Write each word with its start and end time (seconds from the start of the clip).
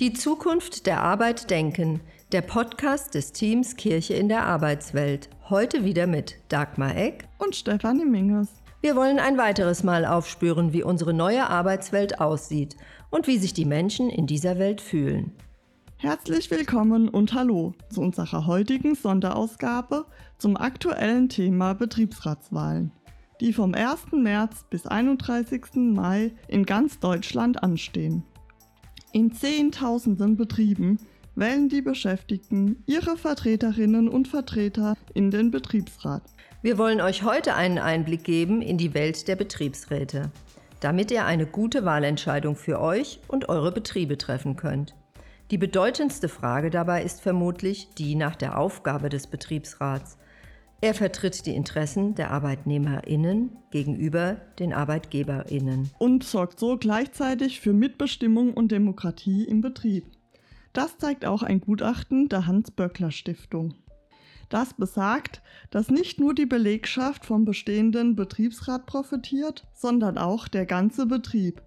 Die 0.00 0.12
Zukunft 0.12 0.86
der 0.86 1.02
Arbeit 1.02 1.50
denken, 1.50 2.00
der 2.30 2.42
Podcast 2.42 3.14
des 3.14 3.32
Teams 3.32 3.74
Kirche 3.74 4.14
in 4.14 4.28
der 4.28 4.44
Arbeitswelt. 4.44 5.28
Heute 5.50 5.82
wieder 5.82 6.06
mit 6.06 6.36
Dagmar 6.48 6.96
Eck 6.96 7.26
und 7.38 7.56
Stefanie 7.56 8.04
Minges. 8.04 8.48
Wir 8.80 8.94
wollen 8.94 9.18
ein 9.18 9.38
weiteres 9.38 9.82
Mal 9.82 10.04
aufspüren, 10.04 10.72
wie 10.72 10.84
unsere 10.84 11.12
neue 11.12 11.50
Arbeitswelt 11.50 12.20
aussieht 12.20 12.76
und 13.10 13.26
wie 13.26 13.38
sich 13.38 13.54
die 13.54 13.64
Menschen 13.64 14.08
in 14.08 14.28
dieser 14.28 14.60
Welt 14.60 14.80
fühlen. 14.80 15.32
Herzlich 15.96 16.48
willkommen 16.52 17.08
und 17.08 17.34
hallo 17.34 17.74
zu 17.90 18.00
unserer 18.00 18.46
heutigen 18.46 18.94
Sonderausgabe 18.94 20.06
zum 20.38 20.56
aktuellen 20.56 21.28
Thema 21.28 21.72
Betriebsratswahlen, 21.72 22.92
die 23.40 23.52
vom 23.52 23.74
1. 23.74 24.12
März 24.12 24.64
bis 24.70 24.86
31. 24.86 25.74
Mai 25.74 26.30
in 26.46 26.66
ganz 26.66 27.00
Deutschland 27.00 27.64
anstehen. 27.64 28.22
In 29.12 29.32
Zehntausenden 29.32 30.36
Betrieben 30.36 30.98
wählen 31.34 31.70
die 31.70 31.80
Beschäftigten 31.80 32.82
ihre 32.84 33.16
Vertreterinnen 33.16 34.06
und 34.06 34.28
Vertreter 34.28 34.96
in 35.14 35.30
den 35.30 35.50
Betriebsrat. 35.50 36.22
Wir 36.60 36.76
wollen 36.76 37.00
euch 37.00 37.22
heute 37.22 37.54
einen 37.54 37.78
Einblick 37.78 38.22
geben 38.22 38.60
in 38.60 38.76
die 38.76 38.92
Welt 38.92 39.26
der 39.26 39.36
Betriebsräte, 39.36 40.30
damit 40.80 41.10
ihr 41.10 41.24
eine 41.24 41.46
gute 41.46 41.86
Wahlentscheidung 41.86 42.54
für 42.54 42.80
euch 42.80 43.20
und 43.28 43.48
eure 43.48 43.72
Betriebe 43.72 44.18
treffen 44.18 44.56
könnt. 44.56 44.94
Die 45.50 45.58
bedeutendste 45.58 46.28
Frage 46.28 46.68
dabei 46.68 47.02
ist 47.02 47.22
vermutlich 47.22 47.88
die 47.96 48.14
nach 48.14 48.36
der 48.36 48.58
Aufgabe 48.58 49.08
des 49.08 49.26
Betriebsrats. 49.26 50.18
Er 50.80 50.94
vertritt 50.94 51.44
die 51.44 51.56
Interessen 51.56 52.14
der 52.14 52.30
Arbeitnehmerinnen 52.30 53.50
gegenüber 53.72 54.36
den 54.60 54.72
Arbeitgeberinnen 54.72 55.90
und 55.98 56.22
sorgt 56.22 56.60
so 56.60 56.76
gleichzeitig 56.76 57.58
für 57.60 57.72
Mitbestimmung 57.72 58.54
und 58.54 58.70
Demokratie 58.70 59.42
im 59.44 59.60
Betrieb. 59.60 60.04
Das 60.72 60.96
zeigt 60.96 61.24
auch 61.24 61.42
ein 61.42 61.60
Gutachten 61.60 62.28
der 62.28 62.46
Hans-Böckler 62.46 63.10
Stiftung. 63.10 63.74
Das 64.50 64.72
besagt, 64.72 65.42
dass 65.70 65.90
nicht 65.90 66.20
nur 66.20 66.32
die 66.32 66.46
Belegschaft 66.46 67.26
vom 67.26 67.44
bestehenden 67.44 68.14
Betriebsrat 68.14 68.86
profitiert, 68.86 69.66
sondern 69.74 70.16
auch 70.16 70.46
der 70.46 70.64
ganze 70.64 71.06
Betrieb. 71.06 71.60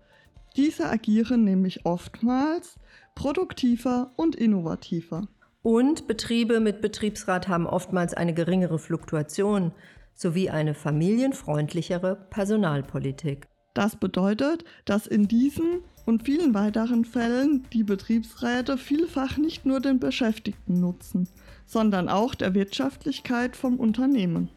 Diese 0.55 0.89
agieren 0.89 1.43
nämlich 1.43 1.85
oftmals 1.85 2.79
produktiver 3.13 4.13
und 4.15 4.37
innovativer. 4.37 5.27
Und 5.63 6.07
Betriebe 6.07 6.59
mit 6.59 6.81
Betriebsrat 6.81 7.47
haben 7.47 7.67
oftmals 7.67 8.13
eine 8.13 8.33
geringere 8.33 8.79
Fluktuation 8.79 9.71
sowie 10.13 10.49
eine 10.49 10.73
familienfreundlichere 10.73 12.15
Personalpolitik. 12.29 13.47
Das 13.73 13.95
bedeutet, 13.95 14.65
dass 14.85 15.07
in 15.07 15.27
diesen 15.27 15.81
und 16.05 16.23
vielen 16.23 16.53
weiteren 16.53 17.05
Fällen 17.05 17.67
die 17.71 17.83
Betriebsräte 17.83 18.77
vielfach 18.77 19.37
nicht 19.37 19.65
nur 19.65 19.79
den 19.79 19.99
Beschäftigten 19.99 20.79
nutzen, 20.79 21.29
sondern 21.65 22.09
auch 22.09 22.35
der 22.35 22.53
Wirtschaftlichkeit 22.53 23.55
vom 23.55 23.79
Unternehmen. 23.79 24.49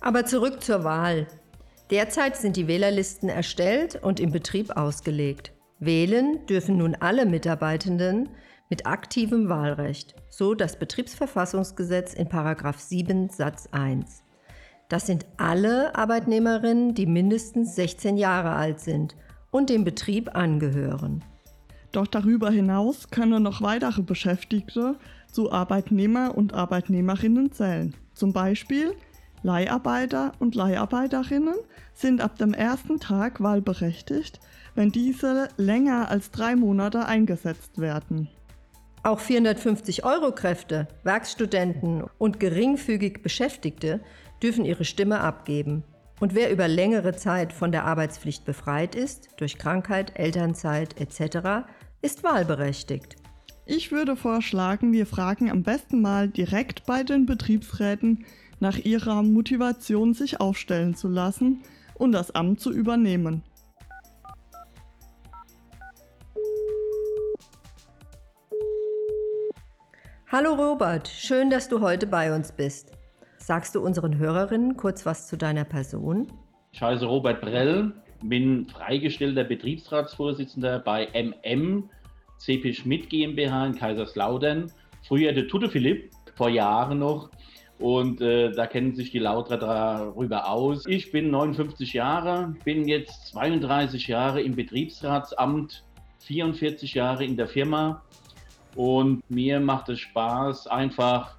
Aber 0.00 0.24
zurück 0.24 0.62
zur 0.62 0.84
Wahl. 0.84 1.26
Derzeit 1.90 2.36
sind 2.36 2.56
die 2.56 2.68
Wählerlisten 2.68 3.28
erstellt 3.28 4.02
und 4.02 4.20
im 4.20 4.30
Betrieb 4.30 4.76
ausgelegt. 4.76 5.52
Wählen 5.80 6.46
dürfen 6.46 6.76
nun 6.78 6.94
alle 6.94 7.26
Mitarbeitenden 7.26 8.28
mit 8.68 8.86
aktivem 8.86 9.48
Wahlrecht, 9.48 10.14
so 10.28 10.54
das 10.54 10.78
Betriebsverfassungsgesetz 10.78 12.14
in 12.14 12.28
7 12.28 13.28
Satz 13.30 13.68
1. 13.72 14.22
Das 14.88 15.06
sind 15.06 15.26
alle 15.36 15.94
Arbeitnehmerinnen, 15.94 16.94
die 16.94 17.06
mindestens 17.06 17.74
16 17.76 18.16
Jahre 18.16 18.52
alt 18.52 18.80
sind 18.80 19.16
und 19.50 19.70
dem 19.70 19.84
Betrieb 19.84 20.34
angehören. 20.34 21.24
Doch 21.92 22.06
darüber 22.06 22.50
hinaus 22.50 23.10
können 23.10 23.42
noch 23.42 23.62
weitere 23.62 24.02
Beschäftigte 24.02 24.96
zu 25.30 25.52
Arbeitnehmer 25.52 26.36
und 26.36 26.54
Arbeitnehmerinnen 26.54 27.52
zählen. 27.52 27.94
Zum 28.14 28.32
Beispiel 28.32 28.94
Leiharbeiter 29.42 30.32
und 30.38 30.54
Leiharbeiterinnen 30.54 31.54
sind 31.94 32.20
ab 32.20 32.36
dem 32.36 32.54
ersten 32.54 32.98
Tag 32.98 33.42
wahlberechtigt, 33.42 34.40
wenn 34.74 34.90
diese 34.90 35.48
länger 35.56 36.10
als 36.10 36.30
drei 36.30 36.56
Monate 36.56 37.06
eingesetzt 37.06 37.78
werden. 37.78 38.28
Auch 39.02 39.20
450-Euro-Kräfte, 39.20 40.88
Werkstudenten 41.04 42.04
und 42.18 42.40
geringfügig 42.40 43.22
Beschäftigte 43.22 44.00
dürfen 44.42 44.64
ihre 44.64 44.84
Stimme 44.84 45.20
abgeben. 45.20 45.84
Und 46.20 46.34
wer 46.34 46.50
über 46.50 46.66
längere 46.66 47.14
Zeit 47.14 47.52
von 47.52 47.70
der 47.70 47.84
Arbeitspflicht 47.84 48.44
befreit 48.44 48.94
ist, 48.94 49.28
durch 49.36 49.56
Krankheit, 49.56 50.18
Elternzeit 50.18 51.00
etc., 51.00 51.68
ist 52.02 52.24
wahlberechtigt. 52.24 53.16
Ich 53.66 53.92
würde 53.92 54.16
vorschlagen, 54.16 54.92
wir 54.92 55.06
fragen 55.06 55.50
am 55.50 55.62
besten 55.62 56.00
mal 56.00 56.28
direkt 56.28 56.86
bei 56.86 57.02
den 57.04 57.26
Betriebsräten 57.26 58.24
nach 58.60 58.78
ihrer 58.78 59.22
Motivation, 59.22 60.14
sich 60.14 60.40
aufstellen 60.40 60.94
zu 60.94 61.06
lassen 61.08 61.62
und 61.94 62.12
das 62.12 62.30
Amt 62.30 62.60
zu 62.60 62.72
übernehmen. 62.72 63.42
Hallo 70.30 70.52
Robert, 70.52 71.08
schön, 71.08 71.48
dass 71.48 71.70
du 71.70 71.80
heute 71.80 72.06
bei 72.06 72.36
uns 72.36 72.52
bist. 72.52 72.92
Sagst 73.38 73.74
du 73.74 73.80
unseren 73.80 74.18
Hörerinnen 74.18 74.76
kurz 74.76 75.06
was 75.06 75.26
zu 75.26 75.38
deiner 75.38 75.64
Person? 75.64 76.30
Ich 76.70 76.82
heiße 76.82 77.06
Robert 77.06 77.40
Brell, 77.40 77.94
bin 78.22 78.68
freigestellter 78.68 79.44
Betriebsratsvorsitzender 79.44 80.80
bei 80.80 81.08
MM 81.14 81.88
CP 82.36 82.74
Schmidt 82.74 83.08
GmbH 83.08 83.68
in 83.68 83.74
Kaiserslautern. 83.76 84.70
Früher 85.06 85.32
der 85.32 85.48
Tutte 85.48 85.70
Philipp, 85.70 86.10
vor 86.36 86.50
Jahren 86.50 86.98
noch. 86.98 87.30
Und 87.78 88.20
äh, 88.20 88.50
da 88.50 88.66
kennen 88.66 88.94
sich 88.94 89.10
die 89.10 89.20
Lauter 89.20 89.56
darüber 89.56 90.50
aus. 90.50 90.84
Ich 90.86 91.10
bin 91.10 91.30
59 91.30 91.94
Jahre, 91.94 92.54
bin 92.64 92.86
jetzt 92.86 93.28
32 93.28 94.08
Jahre 94.08 94.42
im 94.42 94.56
Betriebsratsamt, 94.56 95.84
44 96.18 96.92
Jahre 96.92 97.24
in 97.24 97.38
der 97.38 97.48
Firma 97.48 98.02
und 98.78 99.28
mir 99.28 99.58
macht 99.58 99.88
es 99.88 99.98
Spaß, 99.98 100.68
einfach 100.68 101.36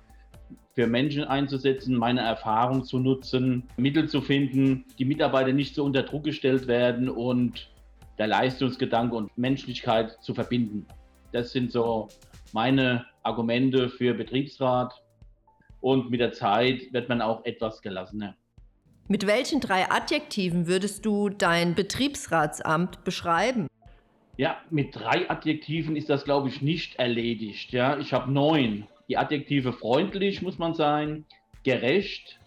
für 0.76 0.88
Menschen 0.88 1.24
einzusetzen, 1.24 1.96
meine 1.96 2.20
Erfahrung 2.20 2.84
zu 2.84 3.00
nutzen, 3.00 3.64
Mittel 3.78 4.10
zu 4.10 4.20
finden, 4.20 4.84
die 5.00 5.06
Mitarbeiter 5.06 5.54
nicht 5.54 5.74
so 5.74 5.86
unter 5.86 6.04
Druck 6.04 6.26
gestellt 6.26 6.68
werden 6.68 7.08
und 7.08 7.72
der 8.18 8.28
Leistungsgedanke 8.28 9.16
und 9.16 9.38
Menschlichkeit 9.38 10.22
zu 10.22 10.34
verbinden. 10.34 10.86
Das 11.32 11.54
sind 11.54 11.72
so 11.72 12.10
meine 12.52 13.06
Argumente 13.24 13.88
für 13.88 14.14
Betriebsrat. 14.14 14.94
Und 15.80 16.12
mit 16.12 16.20
der 16.20 16.34
Zeit 16.34 16.92
wird 16.92 17.08
man 17.08 17.22
auch 17.22 17.46
etwas 17.46 17.82
gelassener. 17.82 18.36
Mit 19.08 19.26
welchen 19.26 19.62
drei 19.62 19.90
Adjektiven 19.90 20.68
würdest 20.68 21.06
du 21.06 21.30
dein 21.30 21.74
Betriebsratsamt 21.74 23.06
beschreiben? 23.06 23.69
Ja, 24.40 24.62
mit 24.70 24.96
drei 24.96 25.30
Adjektiven 25.30 25.98
ist 25.98 26.10
das, 26.10 26.24
glaube 26.24 26.48
ich, 26.48 26.62
nicht 26.62 26.96
erledigt. 26.96 27.74
Ja, 27.74 27.98
ich 27.98 28.14
habe 28.14 28.32
neun. 28.32 28.88
Die 29.10 29.18
Adjektive 29.18 29.74
freundlich 29.74 30.42
muss 30.42 30.58
man 30.58 30.74
sein, 30.74 31.26
gerecht, 31.66 32.40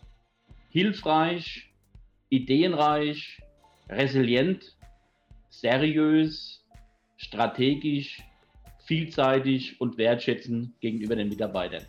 hilfreich, 0.71 1.71
ideenreich, 2.31 3.43
resilient, 3.91 4.75
seriös, 5.51 6.65
strategisch, 7.19 8.23
vielseitig 8.87 9.79
und 9.79 9.99
wertschätzend 9.99 10.81
gegenüber 10.81 11.15
den 11.15 11.29
Mitarbeitern. 11.29 11.85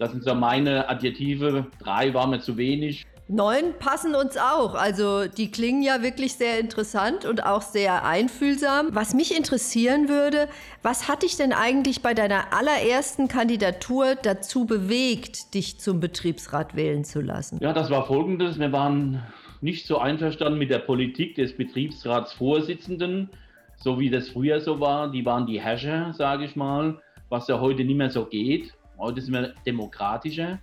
Das 0.00 0.10
sind 0.10 0.24
so 0.24 0.34
meine 0.34 0.88
Adjektive. 0.88 1.70
Drei 1.78 2.12
war 2.12 2.26
mir 2.26 2.40
zu 2.40 2.56
wenig. 2.56 3.04
Neun 3.32 3.72
passen 3.78 4.14
uns 4.14 4.36
auch. 4.36 4.74
Also 4.74 5.26
die 5.26 5.50
klingen 5.50 5.82
ja 5.82 6.02
wirklich 6.02 6.34
sehr 6.34 6.60
interessant 6.60 7.24
und 7.24 7.46
auch 7.46 7.62
sehr 7.62 8.04
einfühlsam. 8.04 8.88
Was 8.92 9.14
mich 9.14 9.34
interessieren 9.34 10.10
würde, 10.10 10.48
was 10.82 11.08
hat 11.08 11.22
dich 11.22 11.38
denn 11.38 11.54
eigentlich 11.54 12.02
bei 12.02 12.12
deiner 12.12 12.52
allerersten 12.52 13.28
Kandidatur 13.28 14.16
dazu 14.16 14.66
bewegt, 14.66 15.54
dich 15.54 15.80
zum 15.80 15.98
Betriebsrat 15.98 16.76
wählen 16.76 17.04
zu 17.04 17.22
lassen? 17.22 17.58
Ja, 17.62 17.72
das 17.72 17.88
war 17.88 18.06
folgendes. 18.06 18.58
Wir 18.58 18.70
waren 18.70 19.22
nicht 19.62 19.86
so 19.86 19.96
einverstanden 19.96 20.58
mit 20.58 20.68
der 20.68 20.80
Politik 20.80 21.34
des 21.36 21.56
Betriebsratsvorsitzenden, 21.56 23.30
so 23.76 23.98
wie 23.98 24.10
das 24.10 24.28
früher 24.28 24.60
so 24.60 24.78
war. 24.78 25.10
Die 25.10 25.24
waren 25.24 25.46
die 25.46 25.58
Herrscher, 25.58 26.12
sage 26.12 26.44
ich 26.44 26.54
mal, 26.54 27.00
was 27.30 27.48
ja 27.48 27.58
heute 27.58 27.82
nicht 27.82 27.96
mehr 27.96 28.10
so 28.10 28.26
geht. 28.26 28.74
Heute 28.98 29.22
sind 29.22 29.32
wir 29.32 29.54
demokratischer. 29.64 30.58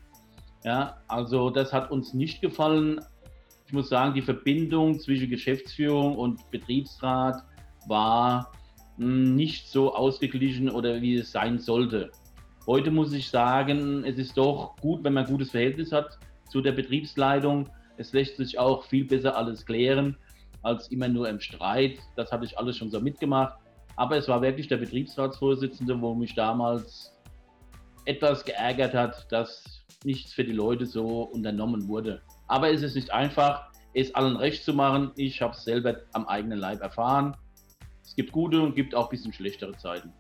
Ja, 0.64 0.98
also 1.08 1.50
das 1.50 1.72
hat 1.72 1.90
uns 1.92 2.14
nicht 2.14 2.42
gefallen. 2.42 3.00
Ich 3.66 3.74
muss 3.74 3.90
sagen, 3.90 4.14
die 4.14 4.22
Verbindung 4.22 5.00
zwischen 5.00 5.30
Geschäftsführung 5.30 6.18
und 6.18 6.50
Betriebsrat 6.52 7.44
war 7.88 8.52
hm, 8.98 9.36
nicht 9.36 9.70
so 9.70 9.96
ausgeglichen 9.96 10.70
oder 10.70 11.02
wie 11.02 11.16
es 11.16 11.32
sein 11.32 11.60
sollte. 11.60 12.12
Heute 12.68 12.92
muss 12.92 13.14
ich 13.14 13.30
sagen, 13.30 14.04
es 14.04 14.18
ist 14.18 14.38
doch 14.38 14.76
gut, 14.82 15.04
wenn 15.04 15.14
man 15.14 15.26
ein 15.26 15.32
gutes 15.32 15.52
Verhältnis 15.52 15.92
hat 15.92 16.20
zu 16.50 16.62
der 16.62 16.74
Betriebsleitung. 16.74 17.70
Es 17.98 18.12
lässt 18.14 18.38
sich 18.38 18.60
auch 18.60 18.84
viel 18.84 19.06
besser 19.06 19.38
alles 19.38 19.66
klären 19.66 20.18
als 20.62 20.90
immer 20.90 21.08
nur 21.08 21.30
im 21.30 21.40
Streit. 21.40 22.00
Das 22.16 22.32
hatte 22.32 22.46
ich 22.46 22.58
alles 22.58 22.78
schon 22.78 22.92
so 22.92 23.00
mitgemacht. 23.00 23.56
Aber 23.96 24.18
es 24.18 24.28
war 24.28 24.42
wirklich 24.42 24.68
der 24.68 24.78
Betriebsratsvorsitzende, 24.78 26.00
wo 26.02 26.14
mich 26.14 26.36
damals 26.36 27.14
etwas 28.10 28.44
geärgert 28.44 28.96
hat, 28.96 29.32
dass 29.32 29.84
nichts 30.04 30.34
für 30.34 30.44
die 30.44 30.52
Leute 30.52 30.86
so 30.86 31.24
unternommen 31.24 31.88
wurde. 31.88 32.22
Aber 32.48 32.72
es 32.72 32.82
ist 32.82 32.96
nicht 32.96 33.12
einfach, 33.14 33.70
es 33.94 34.14
allen 34.16 34.36
recht 34.36 34.64
zu 34.64 34.74
machen. 34.74 35.12
Ich 35.16 35.42
habe 35.42 35.54
es 35.54 35.64
selber 35.64 35.96
am 36.14 36.26
eigenen 36.26 36.58
Leib 36.58 36.82
erfahren. 36.82 37.38
Es 38.04 38.16
gibt 38.16 38.32
gute 38.32 38.60
und 38.62 38.76
gibt 38.76 38.96
auch 38.96 39.06
ein 39.06 39.10
bisschen 39.12 39.32
schlechtere 39.32 39.78
Zeiten. 39.78 40.12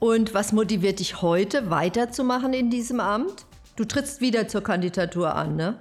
Und 0.00 0.34
was 0.34 0.52
motiviert 0.52 0.98
dich 0.98 1.22
heute 1.22 1.70
weiterzumachen 1.70 2.52
in 2.52 2.68
diesem 2.68 3.00
Amt? 3.00 3.46
Du 3.76 3.84
trittst 3.84 4.20
wieder 4.20 4.48
zur 4.48 4.62
Kandidatur 4.62 5.34
an, 5.34 5.56
ne? 5.56 5.78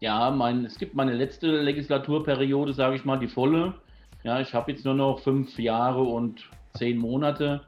Ja, 0.00 0.30
mein, 0.30 0.64
es 0.64 0.78
gibt 0.78 0.94
meine 0.94 1.12
letzte 1.12 1.60
Legislaturperiode, 1.60 2.72
sage 2.72 2.96
ich 2.96 3.04
mal, 3.04 3.18
die 3.18 3.28
volle. 3.28 3.74
Ja, 4.22 4.40
ich 4.40 4.54
habe 4.54 4.72
jetzt 4.72 4.84
nur 4.84 4.94
noch 4.94 5.20
fünf 5.20 5.58
Jahre 5.58 6.02
und 6.02 6.48
zehn 6.74 6.96
Monate. 6.96 7.60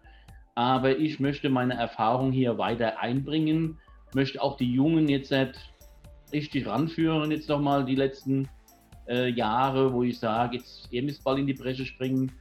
Aber 0.55 0.99
ich 0.99 1.19
möchte 1.19 1.51
meine 1.51 1.75
Erfahrung 1.75 2.31
hier 2.33 2.59
weiter 2.59 3.01
einbringen, 3.01 3.79
möchte 4.15 4.41
auch 4.41 4.57
die 4.57 4.73
Jungen 4.73 5.09
jetzt 5.09 5.31
nicht 5.31 5.75
richtig 6.33 6.67
ranführen, 6.67 7.31
jetzt 7.31 7.49
nochmal 7.49 7.85
die 7.85 7.97
letzten 7.97 8.49
äh, 9.09 9.29
Jahre, 9.29 9.93
wo 9.93 10.03
ich 10.03 10.19
sage, 10.19 10.57
jetzt 10.57 10.89
ihr 10.91 11.03
müsst 11.03 11.25
bald 11.25 11.39
in 11.39 11.47
die 11.47 11.55
Bresche 11.55 11.85
springen. 11.85 12.33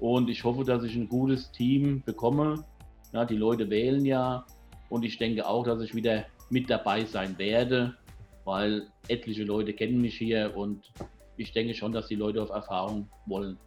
Und 0.00 0.30
ich 0.30 0.42
hoffe, 0.44 0.64
dass 0.64 0.82
ich 0.82 0.96
ein 0.96 1.08
gutes 1.08 1.52
Team 1.52 2.02
bekomme, 2.04 2.64
ja, 3.12 3.24
die 3.24 3.36
Leute 3.36 3.68
wählen 3.68 4.04
ja 4.04 4.44
und 4.88 5.04
ich 5.04 5.18
denke 5.18 5.46
auch, 5.46 5.64
dass 5.64 5.82
ich 5.82 5.94
wieder 5.94 6.24
mit 6.48 6.70
dabei 6.70 7.04
sein 7.04 7.36
werde, 7.38 7.94
weil 8.44 8.88
etliche 9.08 9.44
Leute 9.44 9.72
kennen 9.72 10.00
mich 10.00 10.16
hier 10.16 10.56
und 10.56 10.90
ich 11.36 11.52
denke 11.52 11.74
schon, 11.74 11.92
dass 11.92 12.08
die 12.08 12.16
Leute 12.16 12.42
auf 12.42 12.50
Erfahrung 12.50 13.08
wollen. 13.26 13.58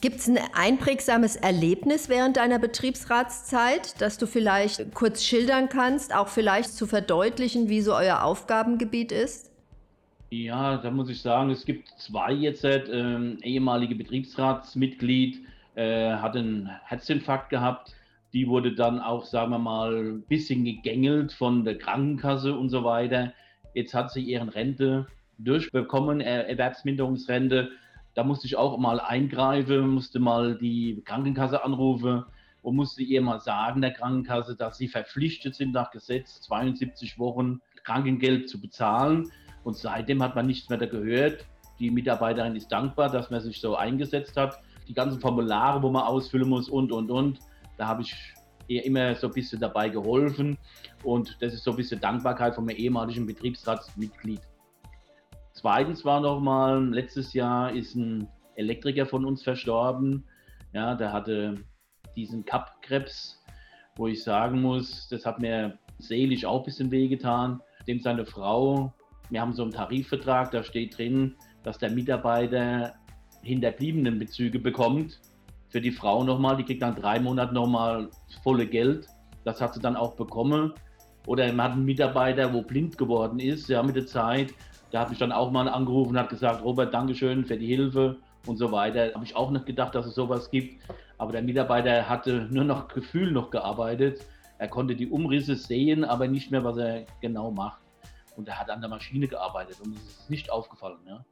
Gibt 0.00 0.16
es 0.16 0.28
ein 0.28 0.38
einprägsames 0.54 1.36
Erlebnis 1.36 2.08
während 2.08 2.36
deiner 2.36 2.58
Betriebsratszeit, 2.58 4.00
das 4.00 4.18
du 4.18 4.26
vielleicht 4.26 4.94
kurz 4.94 5.22
schildern 5.22 5.68
kannst, 5.68 6.14
auch 6.14 6.28
vielleicht 6.28 6.70
zu 6.70 6.86
verdeutlichen, 6.86 7.68
wie 7.68 7.82
so 7.82 7.94
euer 7.94 8.22
Aufgabengebiet 8.22 9.12
ist? 9.12 9.50
Ja, 10.30 10.78
da 10.78 10.90
muss 10.90 11.10
ich 11.10 11.20
sagen, 11.20 11.50
es 11.50 11.64
gibt 11.66 11.88
zwei 11.98 12.32
jetzt. 12.32 12.64
Äh, 12.64 12.78
ehemalige 13.42 13.94
Betriebsratsmitglied 13.94 15.40
äh, 15.74 16.12
hat 16.12 16.36
einen 16.36 16.70
Herzinfarkt 16.84 17.50
gehabt 17.50 17.94
die 18.32 18.48
wurde 18.48 18.74
dann 18.74 18.98
auch, 18.98 19.26
sagen 19.26 19.50
wir 19.50 19.58
mal, 19.58 19.94
ein 19.94 20.22
bisschen 20.22 20.64
gegängelt 20.64 21.32
von 21.32 21.64
der 21.64 21.76
Krankenkasse 21.76 22.54
und 22.54 22.70
so 22.70 22.84
weiter. 22.84 23.32
Jetzt 23.74 23.94
hat 23.94 24.10
sie 24.10 24.22
ihren 24.22 24.48
Rente 24.48 25.06
durchbekommen, 25.38 26.20
Erwerbsminderungsrente. 26.20 27.70
Da 28.14 28.24
musste 28.24 28.46
ich 28.46 28.56
auch 28.56 28.78
mal 28.78 29.00
eingreifen, 29.00 29.88
musste 29.88 30.18
mal 30.18 30.58
die 30.58 31.02
Krankenkasse 31.04 31.64
anrufen 31.64 32.24
und 32.60 32.76
musste 32.76 33.02
ihr 33.02 33.22
mal 33.22 33.40
sagen, 33.40 33.80
der 33.80 33.92
Krankenkasse, 33.92 34.54
dass 34.56 34.78
sie 34.78 34.88
verpflichtet 34.88 35.54
sind 35.54 35.72
nach 35.72 35.90
Gesetz 35.90 36.40
72 36.42 37.18
Wochen 37.18 37.60
Krankengeld 37.84 38.48
zu 38.48 38.60
bezahlen. 38.60 39.30
Und 39.64 39.76
seitdem 39.76 40.22
hat 40.22 40.34
man 40.34 40.46
nichts 40.46 40.68
mehr 40.68 40.78
da 40.78 40.86
gehört. 40.86 41.46
Die 41.78 41.90
Mitarbeiterin 41.90 42.54
ist 42.54 42.70
dankbar, 42.70 43.10
dass 43.10 43.30
man 43.30 43.40
sich 43.40 43.60
so 43.60 43.76
eingesetzt 43.76 44.36
hat. 44.36 44.60
Die 44.88 44.94
ganzen 44.94 45.20
Formulare, 45.20 45.82
wo 45.82 45.90
man 45.90 46.02
ausfüllen 46.02 46.48
muss 46.48 46.68
und, 46.68 46.92
und, 46.92 47.10
und. 47.10 47.38
Da 47.78 47.86
habe 47.86 48.02
ich 48.02 48.14
ihr 48.68 48.84
immer 48.84 49.14
so 49.14 49.28
ein 49.28 49.32
bisschen 49.32 49.60
dabei 49.60 49.88
geholfen 49.88 50.56
und 51.02 51.36
das 51.40 51.54
ist 51.54 51.64
so 51.64 51.72
ein 51.72 51.76
bisschen 51.76 52.00
Dankbarkeit 52.00 52.54
von 52.54 52.64
meinem 52.64 52.76
ehemaligen 52.76 53.26
Betriebsratsmitglied. 53.26 54.40
Zweitens 55.62 56.04
war 56.04 56.20
noch 56.20 56.40
mal, 56.40 56.88
letztes 56.88 57.34
Jahr 57.34 57.72
ist 57.72 57.94
ein 57.94 58.26
Elektriker 58.56 59.06
von 59.06 59.24
uns 59.24 59.44
verstorben. 59.44 60.24
Ja, 60.72 60.96
der 60.96 61.12
hatte 61.12 61.54
diesen 62.16 62.44
Kappkrebs, 62.44 63.40
wo 63.94 64.08
ich 64.08 64.24
sagen 64.24 64.60
muss, 64.60 65.06
das 65.08 65.24
hat 65.24 65.38
mir 65.38 65.78
seelisch 66.00 66.44
auch 66.44 66.58
ein 66.58 66.64
bisschen 66.64 66.90
wehgetan. 66.90 67.60
Dem 67.86 68.00
seine 68.00 68.26
Frau, 68.26 68.92
wir 69.30 69.40
haben 69.40 69.52
so 69.52 69.62
einen 69.62 69.70
Tarifvertrag, 69.70 70.50
da 70.50 70.64
steht 70.64 70.98
drin, 70.98 71.36
dass 71.62 71.78
der 71.78 71.92
Mitarbeiter 71.92 72.94
hinterbliebenen 73.44 74.18
Bezüge 74.18 74.58
bekommt 74.58 75.20
für 75.68 75.80
die 75.80 75.92
Frau 75.92 76.24
nochmal, 76.24 76.56
die 76.56 76.64
kriegt 76.64 76.82
dann 76.82 76.96
drei 76.96 77.20
Monate 77.20 77.54
nochmal 77.54 78.10
volle 78.42 78.66
Geld. 78.66 79.06
Das 79.44 79.60
hat 79.60 79.74
sie 79.74 79.80
dann 79.80 79.94
auch 79.94 80.16
bekommen. 80.16 80.72
Oder 81.28 81.52
man 81.52 81.66
hat 81.66 81.72
einen 81.74 81.84
Mitarbeiter, 81.84 82.52
wo 82.52 82.62
blind 82.62 82.98
geworden 82.98 83.38
ist, 83.38 83.68
ja, 83.68 83.80
mit 83.84 83.94
der 83.94 84.06
Zeit. 84.06 84.52
Da 84.92 85.00
habe 85.00 85.14
ich 85.14 85.18
dann 85.18 85.32
auch 85.32 85.50
mal 85.50 85.68
angerufen 85.68 86.10
und 86.10 86.18
hat 86.18 86.28
gesagt, 86.28 86.62
Robert, 86.62 86.92
Dankeschön 86.92 87.46
für 87.46 87.56
die 87.56 87.66
Hilfe 87.66 88.18
und 88.46 88.58
so 88.58 88.70
weiter. 88.70 89.12
Habe 89.14 89.24
ich 89.24 89.34
auch 89.34 89.50
nicht 89.50 89.64
gedacht, 89.64 89.94
dass 89.94 90.04
es 90.04 90.14
sowas 90.14 90.50
gibt. 90.50 90.82
Aber 91.16 91.32
der 91.32 91.42
Mitarbeiter 91.42 92.08
hatte 92.08 92.46
nur 92.50 92.64
noch 92.64 92.88
Gefühl 92.88 93.32
noch 93.32 93.50
gearbeitet. 93.50 94.20
Er 94.58 94.68
konnte 94.68 94.94
die 94.94 95.08
Umrisse 95.08 95.56
sehen, 95.56 96.04
aber 96.04 96.28
nicht 96.28 96.50
mehr, 96.50 96.62
was 96.62 96.76
er 96.76 97.06
genau 97.22 97.50
macht. 97.50 97.80
Und 98.36 98.48
er 98.48 98.60
hat 98.60 98.70
an 98.70 98.80
der 98.80 98.90
Maschine 98.90 99.26
gearbeitet 99.28 99.78
und 99.84 99.96
es 99.96 100.02
ist 100.02 100.30
nicht 100.30 100.50
aufgefallen. 100.52 100.98
Ja. 101.06 101.24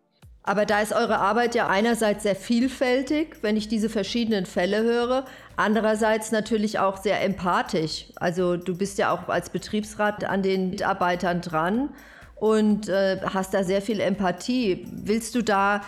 Aber 0.43 0.65
da 0.65 0.81
ist 0.81 0.93
eure 0.93 1.19
Arbeit 1.19 1.55
ja 1.55 1.69
einerseits 1.69 2.23
sehr 2.23 2.37
vielfältig, 2.37 3.43
wenn 3.43 3.59
ich 3.59 3.69
diese 3.69 3.91
verschiedenen 3.91 4.47
Fälle 4.47 4.83
höre, 4.83 5.27
andererseits 5.57 6.33
natürlich 6.33 6.79
auch 6.79 6.97
sehr 6.97 7.23
empathisch. 7.23 8.07
Also 8.17 8.57
du 8.57 8.77
bist 8.77 8.97
ja 8.99 9.13
auch 9.13 9.29
als 9.29 9.51
Betriebsrat 9.51 10.25
an 10.25 10.43
den 10.43 10.71
Mitarbeitern 10.71 11.43
dran 11.43 11.91
und 12.41 12.89
äh, 12.89 13.21
hast 13.23 13.55
da 13.55 13.63
sehr 13.63 13.83
viel 13.83 14.01
Empathie. 14.01 14.87
Willst 14.91 15.35
du 15.35 15.43
da 15.43 15.83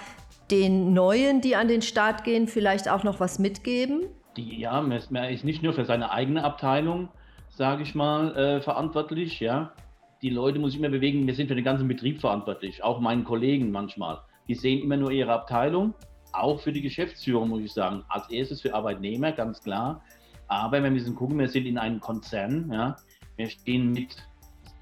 den 0.51 0.93
Neuen, 0.93 1.41
die 1.41 1.57
an 1.57 1.67
den 1.67 1.83
Start 1.83 2.25
gehen, 2.25 2.47
vielleicht 2.47 2.89
auch 2.91 3.05
noch 3.05 3.21
was 3.21 3.39
mitgeben? 3.39 4.03
Die, 4.37 4.61
ja, 4.61 4.81
man 4.81 4.93
ist 4.93 5.45
nicht 5.45 5.63
nur 5.63 5.73
für 5.73 5.85
seine 5.85 6.11
eigene 6.11 6.45
Abteilung, 6.45 7.09
sage 7.49 7.83
ich 7.83 7.95
mal, 7.95 8.37
äh, 8.37 8.61
verantwortlich. 8.61 9.41
Ja, 9.41 9.73
die 10.21 10.31
Leute 10.31 10.59
muss 10.59 10.73
ich 10.73 10.79
immer 10.79 10.91
bewegen. 10.91 11.27
Wir 11.27 11.35
sind 11.35 11.49
für 11.49 11.55
den 11.55 11.65
ganzen 11.65 11.89
Betrieb 11.89 12.21
verantwortlich, 12.21 12.85
auch 12.85 13.01
meinen 13.01 13.25
Kollegen 13.25 13.71
manchmal. 13.71 14.21
Die 14.47 14.55
sehen 14.55 14.83
immer 14.83 14.97
nur 14.99 15.11
ihre 15.11 15.33
Abteilung, 15.33 15.95
auch 16.33 16.61
für 16.61 16.73
die 16.73 16.83
Geschäftsführung, 16.83 17.49
muss 17.49 17.63
ich 17.63 17.73
sagen. 17.73 18.05
Als 18.09 18.29
erstes 18.31 18.61
für 18.61 18.75
Arbeitnehmer, 18.75 19.33
ganz 19.33 19.63
klar. 19.63 20.03
Aber 20.49 20.83
wir 20.83 20.91
müssen 20.91 21.15
gucken, 21.15 21.39
wir 21.39 21.49
sind 21.49 21.65
in 21.65 21.79
einem 21.79 22.01
Konzern, 22.01 22.71
ja. 22.71 22.97
Wir 23.37 23.49
stehen 23.49 23.93
mit, 23.93 24.17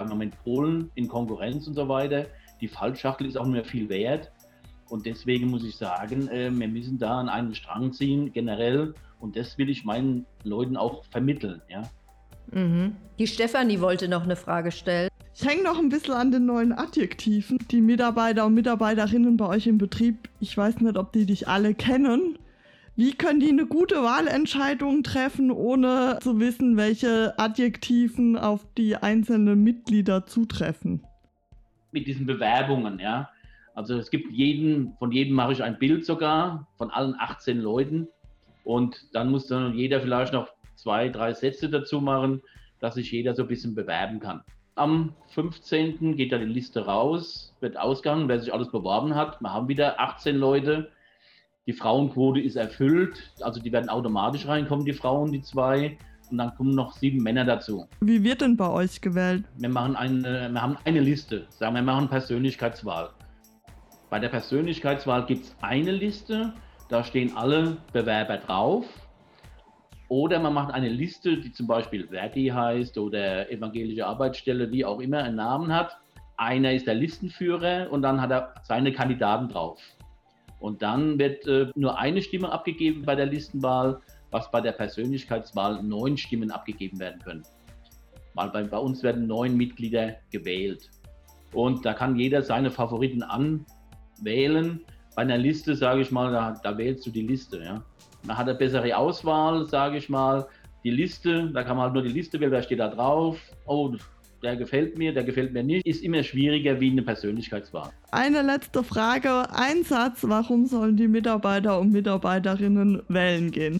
sagen 0.00 0.10
wir 0.12 0.16
mal, 0.16 0.24
mit 0.24 0.44
Polen 0.44 0.90
in 0.94 1.08
Konkurrenz 1.08 1.66
und 1.66 1.74
so 1.74 1.86
weiter. 1.88 2.26
Die 2.60 2.68
Fallschachtel 2.68 3.26
ist 3.26 3.36
auch 3.36 3.44
nicht 3.44 3.52
mehr 3.52 3.64
viel 3.64 3.88
wert. 3.88 4.32
Und 4.88 5.06
deswegen 5.06 5.48
muss 5.50 5.62
ich 5.62 5.76
sagen, 5.76 6.26
äh, 6.28 6.50
wir 6.50 6.68
müssen 6.68 6.98
da 6.98 7.20
an 7.20 7.28
einen 7.28 7.54
Strang 7.54 7.92
ziehen, 7.92 8.32
generell. 8.32 8.94
Und 9.20 9.36
das 9.36 9.58
will 9.58 9.68
ich 9.68 9.84
meinen 9.84 10.24
Leuten 10.42 10.76
auch 10.76 11.04
vermitteln, 11.04 11.60
ja. 11.68 11.82
Mhm. 12.50 12.96
Die 13.18 13.26
Stefanie 13.26 13.80
wollte 13.80 14.08
noch 14.08 14.24
eine 14.24 14.36
Frage 14.36 14.72
stellen. 14.72 15.10
Ich 15.34 15.46
hänge 15.46 15.62
noch 15.62 15.78
ein 15.78 15.90
bisschen 15.90 16.14
an 16.14 16.32
den 16.32 16.46
neuen 16.46 16.72
Adjektiven. 16.72 17.58
Die 17.70 17.80
Mitarbeiter 17.80 18.46
und 18.46 18.54
Mitarbeiterinnen 18.54 19.36
bei 19.36 19.46
euch 19.46 19.66
im 19.66 19.78
Betrieb, 19.78 20.28
ich 20.40 20.56
weiß 20.56 20.80
nicht, 20.80 20.96
ob 20.96 21.12
die 21.12 21.26
dich 21.26 21.46
alle 21.46 21.74
kennen. 21.74 22.38
Wie 23.00 23.14
können 23.14 23.40
die 23.40 23.48
eine 23.48 23.64
gute 23.64 24.02
Wahlentscheidung 24.02 25.02
treffen, 25.02 25.50
ohne 25.50 26.18
zu 26.20 26.38
wissen, 26.38 26.76
welche 26.76 27.32
Adjektiven 27.38 28.36
auf 28.36 28.66
die 28.76 28.94
einzelnen 28.94 29.64
Mitglieder 29.64 30.26
zutreffen? 30.26 31.02
Mit 31.92 32.06
diesen 32.06 32.26
Bewerbungen, 32.26 32.98
ja. 32.98 33.30
Also 33.74 33.96
es 33.96 34.10
gibt 34.10 34.30
jeden, 34.30 34.92
von 34.98 35.12
jedem 35.12 35.34
mache 35.34 35.52
ich 35.52 35.62
ein 35.62 35.78
Bild 35.78 36.04
sogar, 36.04 36.68
von 36.76 36.90
allen 36.90 37.14
18 37.18 37.58
Leuten. 37.58 38.06
Und 38.64 39.06
dann 39.14 39.30
muss 39.30 39.46
dann 39.46 39.72
jeder 39.72 40.02
vielleicht 40.02 40.34
noch 40.34 40.50
zwei, 40.74 41.08
drei 41.08 41.32
Sätze 41.32 41.70
dazu 41.70 42.02
machen, 42.02 42.42
dass 42.80 42.96
sich 42.96 43.10
jeder 43.10 43.34
so 43.34 43.44
ein 43.44 43.48
bisschen 43.48 43.74
bewerben 43.74 44.20
kann. 44.20 44.42
Am 44.74 45.14
15. 45.28 46.16
geht 46.16 46.32
dann 46.32 46.40
die 46.40 46.52
Liste 46.52 46.84
raus, 46.84 47.56
wird 47.60 47.78
ausgegangen, 47.78 48.28
wer 48.28 48.40
sich 48.40 48.52
alles 48.52 48.70
beworben 48.70 49.14
hat. 49.14 49.40
Wir 49.40 49.54
haben 49.54 49.68
wieder 49.68 49.98
18 49.98 50.36
Leute. 50.36 50.90
Die 51.70 51.76
Frauenquote 51.76 52.40
ist 52.40 52.56
erfüllt, 52.56 53.30
also 53.42 53.60
die 53.60 53.70
werden 53.70 53.88
automatisch 53.88 54.44
reinkommen, 54.48 54.84
die 54.84 54.92
Frauen, 54.92 55.30
die 55.30 55.40
zwei. 55.40 55.96
Und 56.28 56.38
dann 56.38 56.52
kommen 56.56 56.74
noch 56.74 56.90
sieben 56.94 57.22
Männer 57.22 57.44
dazu. 57.44 57.86
Wie 58.00 58.24
wird 58.24 58.40
denn 58.40 58.56
bei 58.56 58.68
euch 58.68 59.00
gewählt? 59.00 59.44
Wir, 59.56 59.68
machen 59.68 59.94
eine, 59.94 60.50
wir 60.50 60.60
haben 60.60 60.76
eine 60.84 60.98
Liste, 60.98 61.46
sagen 61.50 61.76
wir, 61.76 61.82
machen 61.82 62.08
Persönlichkeitswahl. 62.08 63.10
Bei 64.10 64.18
der 64.18 64.30
Persönlichkeitswahl 64.30 65.26
gibt 65.26 65.44
es 65.44 65.56
eine 65.60 65.92
Liste, 65.92 66.54
da 66.88 67.04
stehen 67.04 67.36
alle 67.36 67.76
Bewerber 67.92 68.38
drauf. 68.38 68.84
Oder 70.08 70.40
man 70.40 70.54
macht 70.54 70.74
eine 70.74 70.88
Liste, 70.88 71.38
die 71.38 71.52
zum 71.52 71.68
Beispiel 71.68 72.08
Verdi 72.08 72.48
heißt 72.48 72.98
oder 72.98 73.48
Evangelische 73.48 74.04
Arbeitsstelle, 74.08 74.72
wie 74.72 74.84
auch 74.84 74.98
immer, 74.98 75.18
einen 75.18 75.36
Namen 75.36 75.72
hat. 75.72 75.98
Einer 76.36 76.72
ist 76.72 76.88
der 76.88 76.94
Listenführer 76.94 77.92
und 77.92 78.02
dann 78.02 78.20
hat 78.20 78.32
er 78.32 78.54
seine 78.64 78.90
Kandidaten 78.90 79.48
drauf. 79.48 79.80
Und 80.60 80.82
dann 80.82 81.18
wird 81.18 81.46
äh, 81.46 81.68
nur 81.74 81.98
eine 81.98 82.22
Stimme 82.22 82.52
abgegeben 82.52 83.02
bei 83.04 83.16
der 83.16 83.26
Listenwahl, 83.26 84.00
was 84.30 84.50
bei 84.50 84.60
der 84.60 84.72
Persönlichkeitswahl 84.72 85.82
neun 85.82 86.16
Stimmen 86.16 86.50
abgegeben 86.50 87.00
werden 87.00 87.20
können. 87.22 87.42
Weil 88.34 88.50
bei, 88.50 88.62
bei 88.62 88.78
uns 88.78 89.02
werden 89.02 89.26
neun 89.26 89.56
Mitglieder 89.56 90.16
gewählt. 90.30 90.90
Und 91.52 91.84
da 91.84 91.94
kann 91.94 92.16
jeder 92.16 92.42
seine 92.42 92.70
Favoriten 92.70 93.22
anwählen. 93.22 94.80
Bei 95.16 95.22
einer 95.22 95.38
Liste, 95.38 95.74
sage 95.74 96.02
ich 96.02 96.10
mal, 96.12 96.30
da, 96.30 96.54
da 96.62 96.78
wählst 96.78 97.04
du 97.06 97.10
die 97.10 97.26
Liste. 97.26 97.62
Ja? 97.62 97.82
Man 98.24 98.36
hat 98.38 98.48
eine 98.48 98.56
bessere 98.56 98.96
Auswahl, 98.96 99.66
sage 99.66 99.96
ich 99.96 100.08
mal. 100.08 100.46
Die 100.84 100.90
Liste, 100.90 101.50
da 101.52 101.64
kann 101.64 101.76
man 101.76 101.86
halt 101.86 101.94
nur 101.94 102.02
die 102.02 102.12
Liste 102.12 102.38
wählen, 102.38 102.52
wer 102.52 102.62
steht 102.62 102.78
da 102.78 102.88
drauf. 102.88 103.40
Oh, 103.66 103.94
der 104.42 104.56
gefällt 104.56 104.96
mir, 104.96 105.12
der 105.12 105.24
gefällt 105.24 105.52
mir 105.52 105.62
nicht. 105.62 105.86
Ist 105.86 106.02
immer 106.02 106.22
schwieriger 106.22 106.80
wie 106.80 106.90
eine 106.90 107.02
Persönlichkeitswahl. 107.02 107.90
Eine 108.10 108.42
letzte 108.42 108.82
Frage, 108.82 109.46
ein 109.52 109.84
Satz, 109.84 110.20
warum 110.22 110.66
sollen 110.66 110.96
die 110.96 111.08
Mitarbeiter 111.08 111.78
und 111.78 111.92
Mitarbeiterinnen 111.92 113.02
wählen 113.08 113.50
gehen? 113.50 113.78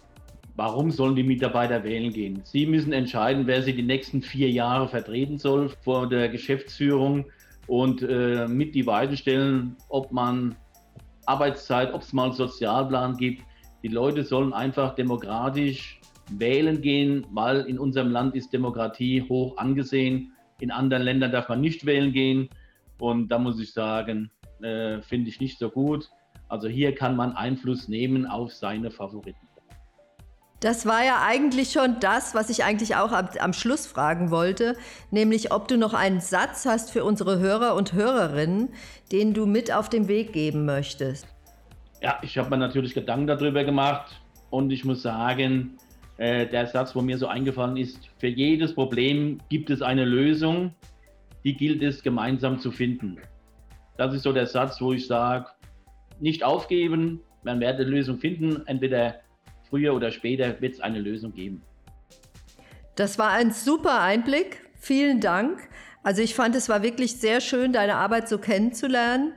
Warum 0.57 0.91
sollen 0.91 1.17
die 1.17 1.23
Mitarbeiter 1.23 1.83
wählen 1.85 2.13
gehen? 2.13 2.43
Sie 2.45 2.67
müssen 2.67 2.93
entscheiden, 2.93 3.47
wer 3.47 3.63
sie 3.63 3.73
die 3.73 3.83
nächsten 3.83 4.21
vier 4.21 4.51
Jahre 4.51 4.89
vertreten 4.89 5.39
soll 5.39 5.71
vor 5.83 6.09
der 6.09 6.29
Geschäftsführung 6.29 7.25
und 7.67 8.03
äh, 8.03 8.47
mit 8.47 8.75
die 8.75 8.87
Weise 8.87 9.17
stellen, 9.17 9.77
ob 9.89 10.13
man 10.13 10.55
Arbeitszeit, 11.25 11.95
ob 11.95 12.03
es 12.03 12.13
mal 12.13 12.25
einen 12.25 12.33
Sozialplan 12.35 13.17
gibt. 13.17 13.43
Die 13.83 13.89
Leute 13.89 14.25
sollen 14.25 14.53
einfach 14.53 14.95
demokratisch 14.95 16.01
wählen 16.33 16.81
gehen, 16.81 17.27
weil 17.33 17.61
in 17.63 17.79
unserem 17.79 18.11
Land 18.11 18.35
ist 18.35 18.53
Demokratie 18.53 19.25
hoch 19.29 19.57
angesehen. 19.57 20.33
In 20.61 20.71
anderen 20.71 21.03
Ländern 21.03 21.33
darf 21.33 21.49
man 21.49 21.61
nicht 21.61 21.87
wählen 21.87 22.13
gehen. 22.13 22.49
Und 22.99 23.29
da 23.29 23.39
muss 23.39 23.59
ich 23.59 23.73
sagen, 23.73 24.31
äh, 24.63 25.01
finde 25.03 25.31
ich 25.31 25.41
nicht 25.41 25.59
so 25.59 25.71
gut. 25.71 26.09
Also 26.49 26.69
hier 26.69 26.95
kann 26.95 27.17
man 27.17 27.33
Einfluss 27.33 27.89
nehmen 27.89 28.27
auf 28.27 28.53
seine 28.53 28.91
Favoriten. 28.91 29.51
Das 30.61 30.85
war 30.85 31.03
ja 31.03 31.23
eigentlich 31.27 31.73
schon 31.73 32.01
das, 32.01 32.35
was 32.35 32.51
ich 32.51 32.65
eigentlich 32.65 32.95
auch 32.95 33.13
am, 33.13 33.29
am, 33.39 33.55
Schluss 33.55 33.87
fragen 33.87 34.31
wollte, 34.31 34.77
nämlich 35.11 35.53
ob 35.53 35.69
du 35.69 35.79
noch 35.79 35.95
einen 35.95 36.21
Satz 36.21 36.67
hast 36.67 36.91
für 36.91 37.03
unsere 37.03 37.39
Hörer 37.39 37.75
und 37.75 37.95
Hörerinnen, 37.95 38.69
den 39.11 39.33
du 39.33 39.47
mit 39.47 39.73
auf 39.73 39.89
den 39.89 40.07
Weg 40.07 40.35
geben 40.35 40.67
möchtest. 40.67 41.27
Ja, 42.03 42.19
ich 42.21 42.37
habe 42.37 42.51
mir 42.51 42.59
natürlich 42.59 42.93
Gedanken 42.93 43.27
darüber 43.27 43.65
gemacht 43.65 44.21
und 44.51 44.71
ich 44.71 44.85
muss 44.85 45.01
sagen, 45.01 45.79
äh, 46.21 46.47
der 46.47 46.67
Satz, 46.67 46.95
wo 46.95 47.01
mir 47.01 47.17
so 47.17 47.29
eingefallen 47.29 47.79
ist, 47.79 48.11
für 48.19 48.27
jedes 48.29 48.75
Problem 48.75 49.39
gibt 49.49 49.71
es 49.71 49.81
eine 49.81 50.05
Lösung, 50.05 50.75
die 51.45 51.57
gilt 51.57 51.83
es 51.83 52.03
gemeinsam 52.03 52.59
zu 52.59 52.71
finden. 52.71 53.17
Das 53.97 54.15
ist 54.15 54.25
so 54.25 54.33
der 54.33 54.47
Satz, 54.47 54.83
wo 54.83 54.93
ich 54.93 55.07
sage, 55.07 55.47
nicht 56.21 56.45
aufgeben, 56.45 57.21
man 57.43 57.59
wird 57.59 57.77
eine 57.77 57.85
Lösung 57.85 58.19
finden, 58.19 58.63
entweder 58.67 59.21
früher 59.71 59.95
oder 59.95 60.11
später 60.11 60.61
wird 60.61 60.75
es 60.75 60.81
eine 60.81 60.99
Lösung 60.99 61.33
geben. 61.33 61.63
Das 62.97 63.19
war 63.19 63.31
ein 63.31 63.51
super 63.51 64.03
Einblick. 64.03 64.69
Vielen 64.79 65.21
Dank. 65.21 65.71
Also 66.03 66.21
ich 66.21 66.35
fand, 66.35 66.55
es 66.55 66.69
war 66.69 66.83
wirklich 66.83 67.17
sehr 67.17 67.41
schön, 67.41 67.73
deine 67.73 67.95
Arbeit 67.95 68.29
so 68.29 68.37
kennenzulernen. 68.37 69.33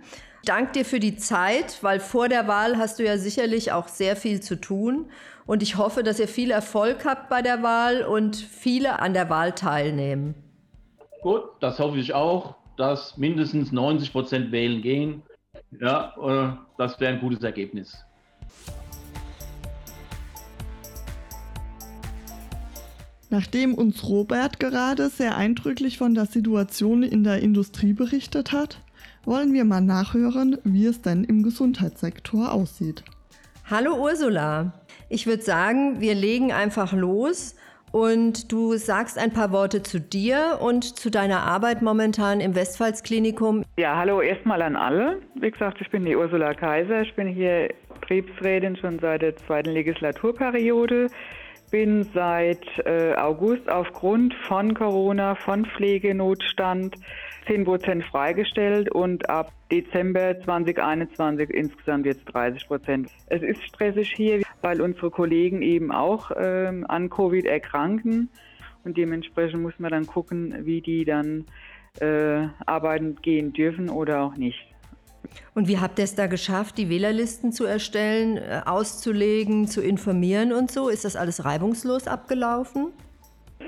Dank 0.45 0.73
dir 0.73 0.83
für 0.83 0.99
die 0.99 1.15
Zeit, 1.15 1.81
weil 1.83 2.01
vor 2.01 2.27
der 2.27 2.49
Wahl 2.49 2.77
hast 2.77 2.99
du 2.99 3.05
ja 3.05 3.17
sicherlich 3.17 3.71
auch 3.71 3.87
sehr 3.87 4.17
viel 4.17 4.41
zu 4.41 4.59
tun. 4.59 5.09
Und 5.45 5.63
ich 5.63 5.77
hoffe, 5.77 6.03
dass 6.03 6.19
ihr 6.19 6.27
viel 6.27 6.51
Erfolg 6.51 7.05
habt 7.05 7.29
bei 7.29 7.41
der 7.41 7.63
Wahl 7.63 8.03
und 8.03 8.35
viele 8.35 8.99
an 8.99 9.13
der 9.13 9.29
Wahl 9.29 9.53
teilnehmen. 9.53 10.35
Gut, 11.21 11.43
das 11.61 11.79
hoffe 11.79 11.97
ich 11.97 12.13
auch, 12.13 12.55
dass 12.75 13.15
mindestens 13.17 13.71
90 13.71 14.11
Prozent 14.11 14.51
wählen 14.51 14.81
gehen. 14.81 15.23
Ja, 15.79 16.13
äh, 16.21 16.57
das 16.77 16.99
wäre 16.99 17.13
ein 17.13 17.21
gutes 17.21 17.41
Ergebnis. 17.43 17.97
Nachdem 23.29 23.73
uns 23.75 24.03
Robert 24.07 24.59
gerade 24.59 25.09
sehr 25.09 25.37
eindrücklich 25.37 25.97
von 25.97 26.13
der 26.13 26.25
Situation 26.25 27.01
in 27.01 27.23
der 27.23 27.41
Industrie 27.41 27.93
berichtet 27.93 28.51
hat, 28.51 28.82
wollen 29.25 29.53
wir 29.53 29.65
mal 29.65 29.81
nachhören, 29.81 30.57
wie 30.63 30.85
es 30.85 31.01
denn 31.01 31.23
im 31.23 31.43
Gesundheitssektor 31.43 32.51
aussieht. 32.51 33.03
Hallo 33.69 33.95
Ursula, 33.95 34.73
ich 35.09 35.25
würde 35.25 35.41
sagen, 35.41 36.01
wir 36.01 36.15
legen 36.15 36.51
einfach 36.51 36.93
los 36.93 37.55
und 37.91 38.51
du 38.51 38.75
sagst 38.75 39.17
ein 39.17 39.31
paar 39.31 39.51
Worte 39.51 39.83
zu 39.83 39.99
dir 40.01 40.59
und 40.61 40.83
zu 40.83 41.09
deiner 41.09 41.43
Arbeit 41.43 41.81
momentan 41.81 42.41
im 42.41 42.55
Westpfalzklinikum. 42.55 43.63
Ja, 43.77 43.95
hallo 43.95 44.21
erstmal 44.21 44.61
an 44.61 44.75
alle. 44.75 45.21
Wie 45.35 45.51
gesagt, 45.51 45.79
ich 45.79 45.89
bin 45.89 46.03
die 46.03 46.15
Ursula 46.15 46.53
Kaiser. 46.53 47.01
Ich 47.01 47.15
bin 47.15 47.27
hier 47.27 47.69
Betriebsrätin 47.99 48.75
schon 48.75 48.99
seit 48.99 49.21
der 49.21 49.35
zweiten 49.37 49.71
Legislaturperiode 49.71 51.07
bin 51.73 52.07
seit 52.13 52.63
äh, 52.85 53.15
August 53.15 53.67
aufgrund 53.67 54.35
von 54.47 54.75
Corona, 54.75 55.33
von 55.33 55.65
Pflegenotstand 55.65 56.95
10 57.47 57.65
Prozent 57.65 58.03
freigestellt 58.05 58.91
und 58.91 59.29
ab 59.29 59.51
Dezember 59.71 60.39
2021 60.41 61.49
insgesamt 61.49 62.05
jetzt 62.05 62.25
30 62.25 62.67
Prozent. 62.67 63.09
Es 63.27 63.41
ist 63.41 63.63
stressig 63.63 64.13
hier, 64.15 64.41
weil 64.61 64.81
unsere 64.81 65.11
Kollegen 65.11 65.61
eben 65.61 65.91
auch 65.91 66.31
ähm, 66.35 66.85
an 66.87 67.09
Covid 67.09 67.45
erkranken 67.45 68.29
und 68.83 68.97
dementsprechend 68.97 69.61
muss 69.61 69.73
man 69.77 69.91
dann 69.91 70.07
gucken, 70.07 70.65
wie 70.65 70.81
die 70.81 71.05
dann 71.05 71.45
äh, 71.99 72.47
arbeiten 72.65 73.15
gehen 73.21 73.53
dürfen 73.53 73.89
oder 73.89 74.23
auch 74.23 74.35
nicht. 74.35 74.59
Und 75.55 75.67
wie 75.67 75.79
habt 75.79 75.99
ihr 75.99 76.05
es 76.05 76.15
da 76.15 76.27
geschafft, 76.27 76.77
die 76.77 76.89
Wählerlisten 76.89 77.51
zu 77.51 77.65
erstellen, 77.65 78.37
äh, 78.37 78.61
auszulegen, 78.65 79.67
zu 79.67 79.81
informieren 79.81 80.51
und 80.51 80.71
so? 80.71 80.89
Ist 80.89 81.05
das 81.05 81.15
alles 81.15 81.45
reibungslos 81.45 82.07
abgelaufen? 82.07 82.91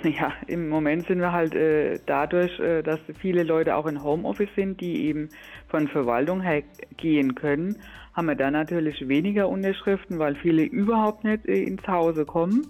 Ja, 0.20 0.34
im 0.48 0.70
Moment 0.70 1.08
sind 1.08 1.20
wir 1.20 1.32
halt 1.32 1.56
äh, 1.56 2.00
dadurch, 2.06 2.60
äh, 2.60 2.84
dass 2.84 3.00
viele 3.20 3.44
Leute 3.44 3.76
auch 3.76 3.88
in 3.88 4.04
Homeoffice 4.04 4.54
sind, 4.56 4.80
die 4.80 5.08
eben 5.08 5.30
von 5.68 5.88
Verwaltung 5.88 6.42
her 6.42 6.64
gehen 6.98 7.34
können, 7.36 7.78
haben 8.14 8.28
wir 8.28 8.36
da 8.36 8.52
natürlich 8.52 9.08
weniger 9.08 9.50
Unterschriften, 9.50 10.20
weil 10.20 10.36
viele 10.36 10.64
überhaupt 10.64 11.24
nicht 11.24 11.46
äh, 11.48 11.64
ins 11.64 11.86
Hause 11.88 12.26
kommen. 12.26 12.68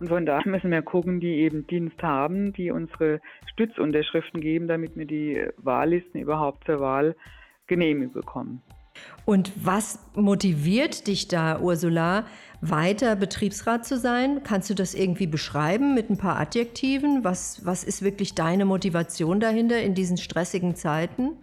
Und 0.00 0.08
von 0.08 0.24
daher 0.24 0.50
müssen 0.50 0.70
wir 0.70 0.82
gucken, 0.82 1.20
die 1.20 1.40
eben 1.40 1.66
Dienst 1.66 2.02
haben, 2.02 2.52
die 2.52 2.70
unsere 2.70 3.20
Stützunterschriften 3.52 4.40
geben, 4.40 4.68
damit 4.68 4.96
wir 4.96 5.06
die 5.06 5.44
Wahllisten 5.58 6.20
überhaupt 6.20 6.64
zur 6.64 6.80
Wahl 6.80 7.16
genehmigt 7.66 8.14
bekommen. 8.14 8.62
Und 9.24 9.52
was 9.56 9.98
motiviert 10.14 11.06
dich 11.06 11.28
da, 11.28 11.60
Ursula, 11.60 12.24
weiter 12.60 13.14
Betriebsrat 13.14 13.84
zu 13.84 13.98
sein? 13.98 14.42
Kannst 14.42 14.70
du 14.70 14.74
das 14.74 14.94
irgendwie 14.94 15.26
beschreiben 15.26 15.94
mit 15.94 16.10
ein 16.10 16.16
paar 16.16 16.38
Adjektiven? 16.40 17.24
Was, 17.24 17.64
was 17.66 17.84
ist 17.84 18.02
wirklich 18.02 18.34
deine 18.34 18.64
Motivation 18.64 19.38
dahinter 19.38 19.80
in 19.82 19.94
diesen 19.94 20.16
stressigen 20.16 20.74
Zeiten? 20.74 21.36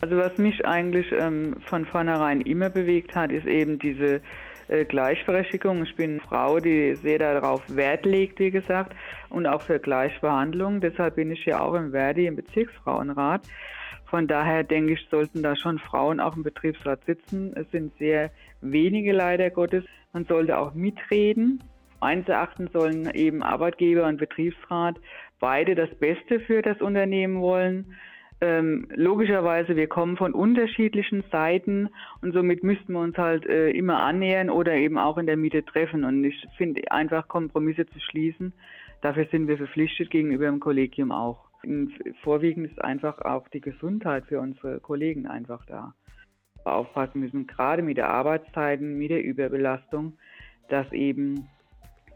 Also 0.00 0.16
was 0.16 0.36
mich 0.36 0.66
eigentlich 0.66 1.06
ähm, 1.12 1.56
von 1.66 1.86
vornherein 1.86 2.42
immer 2.42 2.68
bewegt 2.68 3.14
hat, 3.14 3.32
ist 3.32 3.46
eben 3.46 3.78
diese 3.78 4.20
Gleichberechtigung. 4.88 5.82
Ich 5.84 5.94
bin 5.96 6.12
eine 6.12 6.20
Frau, 6.20 6.58
die 6.58 6.94
sehr 6.94 7.18
darauf 7.18 7.62
Wert 7.74 8.04
legt, 8.04 8.38
wie 8.38 8.50
gesagt, 8.50 8.94
und 9.28 9.46
auch 9.46 9.62
für 9.62 9.78
Gleichbehandlung. 9.78 10.80
Deshalb 10.80 11.16
bin 11.16 11.30
ich 11.30 11.44
ja 11.44 11.60
auch 11.60 11.74
im 11.74 11.92
Verdi, 11.92 12.26
im 12.26 12.36
Bezirksfrauenrat. 12.36 13.42
Von 14.06 14.28
daher 14.28 14.64
denke 14.64 14.92
ich, 14.94 15.06
sollten 15.10 15.42
da 15.42 15.56
schon 15.56 15.78
Frauen 15.78 16.20
auch 16.20 16.36
im 16.36 16.42
Betriebsrat 16.42 17.04
sitzen. 17.04 17.52
Es 17.56 17.70
sind 17.70 17.96
sehr 17.98 18.30
wenige 18.60 19.12
leider 19.12 19.50
Gottes. 19.50 19.84
Man 20.12 20.24
sollte 20.24 20.58
auch 20.58 20.74
mitreden. 20.74 21.62
Eines 22.00 22.28
Erachtens 22.28 22.72
sollen 22.72 23.10
eben 23.14 23.42
Arbeitgeber 23.42 24.06
und 24.06 24.18
Betriebsrat 24.18 24.96
beide 25.40 25.74
das 25.74 25.90
Beste 25.96 26.40
für 26.40 26.62
das 26.62 26.80
Unternehmen 26.80 27.40
wollen. 27.40 27.96
Ähm, 28.40 28.86
logischerweise, 28.94 29.76
wir 29.76 29.86
kommen 29.86 30.16
von 30.16 30.34
unterschiedlichen 30.34 31.24
Seiten 31.32 31.88
und 32.20 32.32
somit 32.32 32.62
müssten 32.62 32.92
wir 32.92 33.00
uns 33.00 33.16
halt 33.16 33.46
äh, 33.46 33.70
immer 33.70 34.02
annähern 34.02 34.50
oder 34.50 34.74
eben 34.74 34.98
auch 34.98 35.16
in 35.16 35.26
der 35.26 35.38
Mitte 35.38 35.64
treffen. 35.64 36.04
Und 36.04 36.22
ich 36.24 36.46
finde 36.58 36.90
einfach 36.90 37.28
Kompromisse 37.28 37.86
zu 37.86 37.98
schließen, 37.98 38.52
dafür 39.00 39.26
sind 39.30 39.48
wir 39.48 39.56
verpflichtet 39.56 40.10
gegenüber 40.10 40.46
dem 40.46 40.60
Kollegium 40.60 41.12
auch 41.12 41.46
vorwiegend 42.22 42.70
ist 42.70 42.82
einfach 42.82 43.20
auch 43.20 43.48
die 43.48 43.60
Gesundheit 43.60 44.26
für 44.26 44.40
unsere 44.40 44.80
Kollegen 44.80 45.26
einfach 45.26 45.64
da. 45.66 45.94
Aufpassen 46.64 47.20
müssen, 47.20 47.46
gerade 47.46 47.82
mit 47.82 47.96
der 47.96 48.10
Arbeitszeiten, 48.10 48.98
mit 48.98 49.10
der 49.10 49.22
Überbelastung, 49.22 50.14
dass 50.68 50.90
eben 50.92 51.46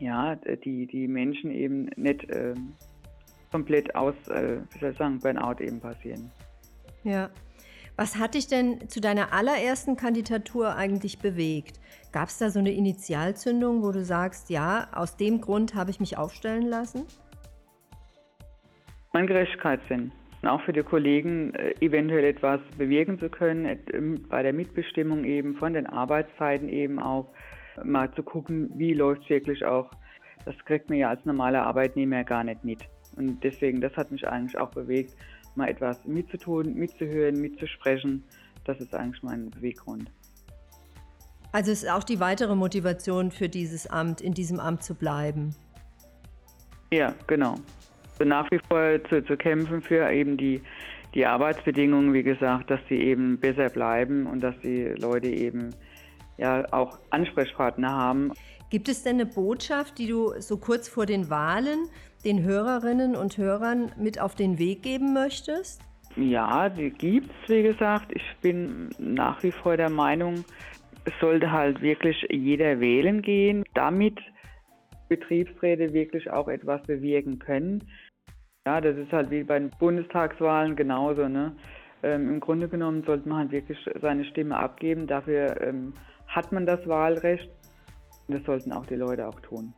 ja, 0.01 0.35
die, 0.37 0.87
die 0.87 1.07
Menschen 1.07 1.53
eben 1.53 1.85
nicht 1.97 2.29
äh, 2.31 2.55
komplett 3.51 3.95
aus, 3.95 4.15
äh, 4.29 4.59
wie 4.73 4.79
soll 4.79 4.93
ich 4.93 4.99
sagen, 4.99 5.19
Burnout 5.21 5.63
eben 5.63 5.81
passieren. 5.81 6.31
Ja. 7.05 7.31
Was 7.97 8.17
hat 8.17 8.35
dich 8.35 8.47
denn 8.47 8.89
zu 8.89 9.01
deiner 9.01 9.33
allerersten 9.33 9.97
Kandidatur 9.97 10.75
eigentlich 10.75 11.19
bewegt? 11.19 11.81
Gab 12.13 12.29
es 12.29 12.39
da 12.39 12.49
so 12.49 12.59
eine 12.59 12.73
Initialzündung, 12.73 13.83
wo 13.83 13.93
du 13.93 14.05
sagst, 14.05 14.49
ja, 14.49 14.89
aus 14.93 15.17
dem 15.17 15.41
Grund 15.41 15.75
habe 15.75 15.91
ich 15.91 16.01
mich 16.01 16.17
aufstellen 16.17 16.67
lassen? 16.67 17.05
mein 19.13 19.27
Gerechtigkeitssinn. 19.27 20.13
Auch 20.43 20.63
für 20.63 20.73
die 20.73 20.83
Kollegen 20.83 21.55
äh, 21.55 21.75
eventuell 21.81 22.25
etwas 22.25 22.61
bewirken 22.79 23.19
zu 23.19 23.29
können, 23.29 23.79
ähm, 23.93 24.27
bei 24.29 24.43
der 24.43 24.53
Mitbestimmung 24.53 25.25
eben 25.25 25.57
von 25.57 25.75
den 25.75 25.87
Arbeitszeiten 25.87 26.69
eben 26.69 26.99
auch 26.99 27.27
mal 27.85 28.11
zu 28.15 28.23
gucken, 28.23 28.71
wie 28.77 28.95
läuft 28.95 29.23
es 29.25 29.31
wirklich 29.31 29.65
auch. 29.65 29.91
Das 30.47 30.57
kriegt 30.65 30.89
man 30.89 30.99
ja 30.99 31.11
als 31.11 31.25
normaler 31.27 31.67
Arbeitnehmer 31.67 32.25
gar 32.25 32.45
nicht 32.45 32.65
mit. 32.65 32.81
Und 33.17 33.43
deswegen, 33.43 33.81
das 33.81 33.97
hat 33.97 34.11
mich 34.11 34.27
eigentlich 34.27 34.59
auch 34.59 34.71
bewegt, 34.71 35.15
mal 35.55 35.69
etwas 35.69 36.05
mitzutun, 36.05 36.75
mitzuhören, 36.75 37.41
mitzusprechen. 37.41 38.25
Das 38.65 38.81
ist 38.81 38.95
eigentlich 38.95 39.23
mein 39.23 39.51
Beweggrund. 39.51 40.11
Also 41.53 41.73
es 41.73 41.83
ist 41.83 41.91
auch 41.91 42.05
die 42.05 42.21
weitere 42.21 42.55
Motivation 42.55 43.31
für 43.31 43.49
dieses 43.49 43.87
Amt, 43.89 44.21
in 44.21 44.35
diesem 44.35 44.61
Amt 44.61 44.85
zu 44.85 44.95
bleiben. 44.95 45.55
Ja, 46.93 47.15
genau. 47.27 47.57
Nach 48.25 48.49
wie 48.51 48.61
vor 48.69 49.03
zu, 49.09 49.25
zu 49.25 49.37
kämpfen 49.37 49.83
für 49.83 50.11
eben 50.11 50.37
die, 50.37 50.63
die 51.15 51.27
Arbeitsbedingungen, 51.27 52.13
wie 52.13 52.23
gesagt, 52.23 52.71
dass 52.71 52.81
sie 52.89 52.97
eben 52.97 53.39
besser 53.39 53.71
bleiben 53.71 54.27
und 54.27 54.41
dass 54.41 54.55
die 54.63 54.85
Leute 54.99 55.29
eben 55.29 55.71
ja 56.37 56.65
auch 56.73 56.99
Ansprechpartner 57.11 57.91
haben. 57.91 58.33
Gibt 58.71 58.89
es 58.89 59.03
denn 59.03 59.15
eine 59.15 59.27
Botschaft, 59.27 59.99
die 59.99 60.07
du 60.07 60.35
so 60.39 60.57
kurz 60.59 60.89
vor 60.89 61.07
den 61.07 61.31
Wahlen 61.31 61.89
den 62.25 62.43
Hörerinnen 62.43 63.17
und 63.17 63.39
Hörern 63.39 63.93
mit 63.97 64.21
auf 64.21 64.35
den 64.35 64.59
Weg 64.59 64.83
geben 64.83 65.13
möchtest? 65.13 65.83
Ja, 66.17 66.69
die 66.69 66.91
gibt 66.91 67.31
es, 67.31 67.49
wie 67.49 67.63
gesagt. 67.63 68.13
Ich 68.13 68.37
bin 68.43 68.91
nach 68.99 69.43
wie 69.43 69.53
vor 69.53 69.77
der 69.77 69.91
Meinung, 69.91 70.45
es 71.05 71.13
sollte 71.21 71.51
halt 71.51 71.81
wirklich 71.81 72.27
jeder 72.31 72.81
wählen 72.81 73.23
gehen, 73.23 73.65
damit 73.75 74.19
Betriebsräte 75.09 75.93
wirklich 75.93 76.31
auch 76.31 76.49
etwas 76.49 76.83
bewirken 76.83 77.39
können. 77.39 77.85
Ja, 78.67 78.81
das 78.81 78.97
ist 78.97 79.13
halt 79.13 79.31
wie 79.31 79.43
bei 79.43 79.59
den 79.59 79.71
Bundestagswahlen 79.79 80.77
genauso. 80.77 81.29
Ne? 81.29 81.53
Ähm, 82.03 82.29
Im 82.29 82.41
Grunde 82.41 82.69
genommen 82.69 83.03
sollte 83.05 83.29
man 83.29 83.39
halt 83.39 83.53
wirklich 83.53 83.79
seine 84.01 84.25
Stimme 84.27 84.57
abgeben. 84.57 85.07
Dafür 85.07 85.61
ähm, 85.61 85.95
hat 86.27 86.53
man 86.53 86.67
das 86.67 86.87
Wahlrecht. 86.87 87.51
Das 88.29 88.45
sollten 88.45 88.73
auch 88.73 88.87
die 88.87 88.97
Leute 88.97 89.27
auch 89.27 89.41
tun. 89.41 89.75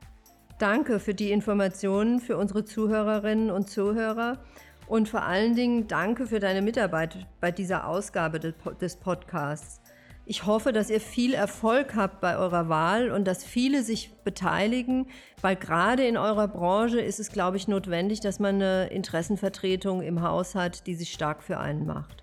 Danke 0.63 1.01
für 1.01 1.13
die 1.13 1.33
Informationen 1.33 2.21
für 2.21 2.37
unsere 2.37 2.65
Zuhörerinnen 2.65 3.51
und 3.51 3.69
Zuhörer 3.69 4.39
und 4.87 5.09
vor 5.09 5.25
allen 5.25 5.57
Dingen 5.57 5.89
danke 5.89 6.25
für 6.25 6.39
deine 6.39 6.63
Mitarbeit 6.63 7.27
bei 7.41 7.51
dieser 7.51 7.89
Ausgabe 7.89 8.39
des 8.39 8.97
Podcasts. 9.01 9.83
Ich 10.25 10.47
hoffe, 10.47 10.71
dass 10.71 10.89
ihr 10.89 11.01
viel 11.01 11.35
Erfolg 11.35 11.97
habt 11.97 12.21
bei 12.21 12.37
eurer 12.37 12.69
Wahl 12.69 13.11
und 13.11 13.27
dass 13.27 13.45
viele 13.45 13.83
sich 13.83 14.13
beteiligen, 14.23 15.09
weil 15.41 15.57
gerade 15.57 16.05
in 16.05 16.17
eurer 16.17 16.47
Branche 16.47 17.01
ist 17.01 17.19
es, 17.19 17.33
glaube 17.33 17.57
ich, 17.57 17.67
notwendig, 17.67 18.21
dass 18.21 18.39
man 18.39 18.63
eine 18.63 18.87
Interessenvertretung 18.93 20.01
im 20.01 20.23
Haus 20.23 20.55
hat, 20.55 20.87
die 20.87 20.95
sich 20.95 21.11
stark 21.11 21.43
für 21.43 21.59
einen 21.59 21.87
macht. 21.87 22.23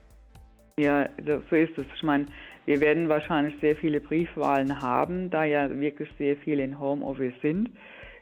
Ja, 0.80 1.10
so 1.26 1.56
ist 1.58 1.78
es. 1.78 1.86
Ich 1.94 2.04
meine, 2.04 2.28
wir 2.66 2.80
werden 2.80 3.10
wahrscheinlich 3.10 3.56
sehr 3.60 3.76
viele 3.76 4.00
Briefwahlen 4.00 4.82
haben, 4.82 5.30
da 5.30 5.44
ja 5.44 5.70
wirklich 5.78 6.08
sehr 6.18 6.38
viele 6.38 6.64
in 6.64 6.80
Homeoffice 6.80 7.34
sind. 7.42 7.72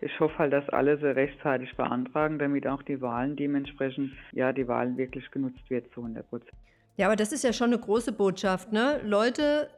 Ich 0.02 0.20
hoffe 0.20 0.38
halt, 0.38 0.54
dass 0.54 0.68
alle 0.70 0.98
sie 0.98 1.16
rechtzeitig 1.16 1.76
beantragen, 1.76 2.40
damit 2.40 2.68
auch 2.68 2.84
die 2.84 3.02
Wahlen 3.02 3.36
dementsprechend, 3.36 4.12
ja, 4.32 4.54
die 4.54 4.68
Wahlen 4.68 4.98
wirklich 4.98 5.30
genutzt 5.32 5.70
wird 5.70 5.92
zu 5.94 6.02
100 6.02 6.30
Prozent. 6.30 6.52
Ja, 6.98 7.08
aber 7.08 7.16
das 7.16 7.32
ist 7.32 7.44
ja 7.44 7.54
schon 7.54 7.68
eine 7.68 7.80
große 7.80 8.12
Botschaft, 8.12 8.72
ne? 8.72 9.00
Leute, 9.04 9.70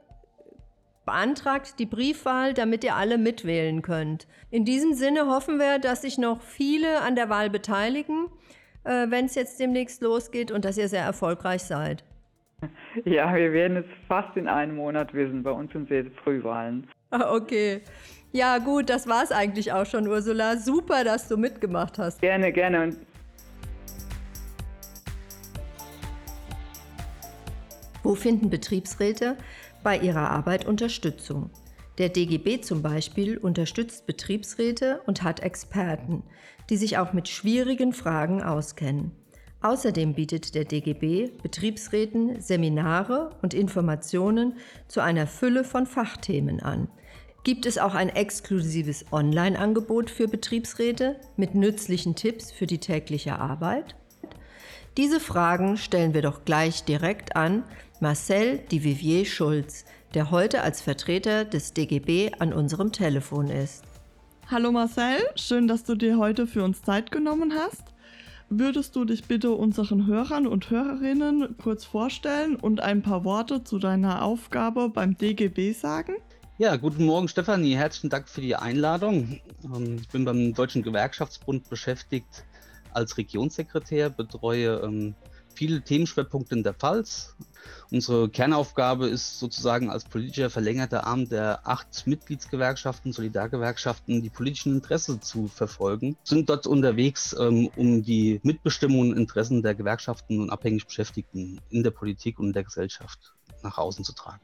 beantragt 1.05 1.79
die 1.79 1.85
Briefwahl, 1.85 2.53
damit 2.53 2.83
ihr 2.83 2.95
alle 2.95 3.17
mitwählen 3.17 3.81
könnt. 3.81 4.27
In 4.51 4.63
diesem 4.63 4.93
Sinne 4.93 5.27
hoffen 5.27 5.57
wir, 5.57 5.79
dass 5.79 6.03
sich 6.03 6.17
noch 6.17 6.41
viele 6.41 7.01
an 7.01 7.15
der 7.15 7.29
Wahl 7.29 7.49
beteiligen, 7.49 8.27
äh, 8.83 9.07
wenn 9.09 9.25
es 9.25 9.35
jetzt 9.35 9.59
demnächst 9.59 10.01
losgeht 10.01 10.51
und 10.51 10.65
dass 10.65 10.77
ihr 10.77 10.87
sehr 10.87 11.03
erfolgreich 11.03 11.63
seid. 11.63 12.03
Ja, 13.05 13.33
wir 13.33 13.53
werden 13.53 13.77
es 13.77 13.85
fast 14.07 14.35
in 14.35 14.47
einem 14.47 14.75
Monat 14.75 15.13
wissen. 15.13 15.43
Bei 15.43 15.51
uns 15.51 15.71
sind 15.71 15.83
es 15.83 15.89
jetzt 15.89 16.19
Frühwahlen. 16.19 16.87
Ah, 17.11 17.33
okay. 17.33 17.81
Ja, 18.31 18.59
gut, 18.59 18.89
das 18.89 19.07
war 19.07 19.23
es 19.23 19.31
eigentlich 19.31 19.71
auch 19.73 19.85
schon, 19.85 20.07
Ursula. 20.07 20.57
Super, 20.57 21.03
dass 21.03 21.27
du 21.27 21.37
mitgemacht 21.37 21.97
hast. 21.97 22.21
Gerne, 22.21 22.51
gerne. 22.51 22.83
Und 22.83 22.97
Wo 28.03 28.15
finden 28.15 28.49
Betriebsräte 28.49 29.37
bei 29.83 29.97
ihrer 29.97 30.31
Arbeit 30.31 30.65
Unterstützung? 30.65 31.49
Der 31.97 32.09
DGB 32.09 32.61
zum 32.61 32.81
Beispiel 32.81 33.37
unterstützt 33.37 34.05
Betriebsräte 34.05 35.01
und 35.05 35.21
hat 35.21 35.41
Experten, 35.41 36.23
die 36.69 36.77
sich 36.77 36.97
auch 36.97 37.13
mit 37.13 37.27
schwierigen 37.27 37.93
Fragen 37.93 38.41
auskennen. 38.41 39.11
Außerdem 39.61 40.13
bietet 40.13 40.55
der 40.55 40.63
DGB 40.63 41.31
Betriebsräten 41.43 42.39
Seminare 42.39 43.31
und 43.41 43.53
Informationen 43.53 44.53
zu 44.87 45.01
einer 45.01 45.27
Fülle 45.27 45.65
von 45.65 45.85
Fachthemen 45.85 46.61
an. 46.61 46.87
Gibt 47.45 47.65
es 47.65 47.77
auch 47.77 47.95
ein 47.95 48.09
exklusives 48.09 49.05
Online-Angebot 49.11 50.09
für 50.09 50.27
Betriebsräte 50.27 51.15
mit 51.37 51.55
nützlichen 51.55 52.15
Tipps 52.15 52.51
für 52.51 52.67
die 52.67 52.79
tägliche 52.79 53.39
Arbeit? 53.39 53.95
Diese 54.97 55.21
Fragen 55.21 55.77
stellen 55.77 56.13
wir 56.13 56.21
doch 56.21 56.43
gleich 56.43 56.83
direkt 56.83 57.37
an 57.37 57.63
Marcel 58.01 58.57
Divivier 58.71 59.23
Schulz, 59.23 59.85
der 60.13 60.31
heute 60.31 60.63
als 60.63 60.81
Vertreter 60.81 61.45
des 61.45 61.73
DGB 61.73 62.31
an 62.39 62.51
unserem 62.51 62.91
Telefon 62.91 63.47
ist. 63.47 63.85
Hallo 64.51 64.73
Marcel, 64.73 65.19
schön, 65.35 65.67
dass 65.67 65.85
du 65.85 65.95
dir 65.95 66.17
heute 66.17 66.45
für 66.45 66.63
uns 66.63 66.81
Zeit 66.81 67.09
genommen 67.09 67.53
hast. 67.53 67.83
Würdest 68.49 68.97
du 68.97 69.05
dich 69.05 69.25
bitte 69.25 69.51
unseren 69.51 70.07
Hörern 70.07 70.45
und 70.45 70.69
Hörerinnen 70.71 71.55
kurz 71.57 71.85
vorstellen 71.85 72.57
und 72.57 72.81
ein 72.81 73.01
paar 73.01 73.23
Worte 73.23 73.63
zu 73.63 73.79
deiner 73.79 74.23
Aufgabe 74.23 74.89
beim 74.89 75.17
DGB 75.17 75.71
sagen? 75.71 76.15
Ja, 76.59 76.75
guten 76.75 77.05
Morgen 77.05 77.29
Stefanie, 77.29 77.77
herzlichen 77.77 78.09
Dank 78.09 78.27
für 78.27 78.41
die 78.41 78.53
Einladung. 78.53 79.39
Ähm, 79.63 79.95
ich 80.01 80.09
bin 80.09 80.25
beim 80.25 80.53
Deutschen 80.53 80.83
Gewerkschaftsbund 80.83 81.69
beschäftigt 81.69 82.43
als 82.91 83.17
Regionssekretär, 83.17 84.09
betreue 84.09 84.81
ähm, 84.83 85.15
viele 85.55 85.81
Themenschwerpunkte 85.81 86.55
in 86.55 86.63
der 86.63 86.73
Pfalz. 86.73 87.37
Unsere 87.91 88.27
Kernaufgabe 88.27 89.07
ist 89.07 89.39
sozusagen 89.39 89.89
als 89.89 90.03
politischer 90.03 90.49
verlängerter 90.49 91.07
Arm 91.07 91.29
der 91.29 91.65
acht 91.65 92.05
Mitgliedsgewerkschaften, 92.05 93.13
Solidargewerkschaften, 93.13 94.21
die 94.21 94.29
politischen 94.29 94.75
Interessen 94.75 95.21
zu 95.21 95.47
verfolgen. 95.47 96.17
Sind 96.25 96.49
dort 96.49 96.67
unterwegs, 96.67 97.33
ähm, 97.39 97.69
um 97.77 98.03
die 98.03 98.41
Mitbestimmung 98.43 99.11
und 99.11 99.17
Interessen 99.17 99.63
der 99.63 99.75
Gewerkschaften 99.75 100.41
und 100.41 100.49
abhängig 100.49 100.85
Beschäftigten 100.85 101.61
in 101.69 101.83
der 101.83 101.91
Politik 101.91 102.37
und 102.37 102.47
in 102.47 102.53
der 102.53 102.65
Gesellschaft 102.65 103.33
nach 103.63 103.77
außen 103.77 104.03
zu 104.03 104.11
tragen. 104.11 104.41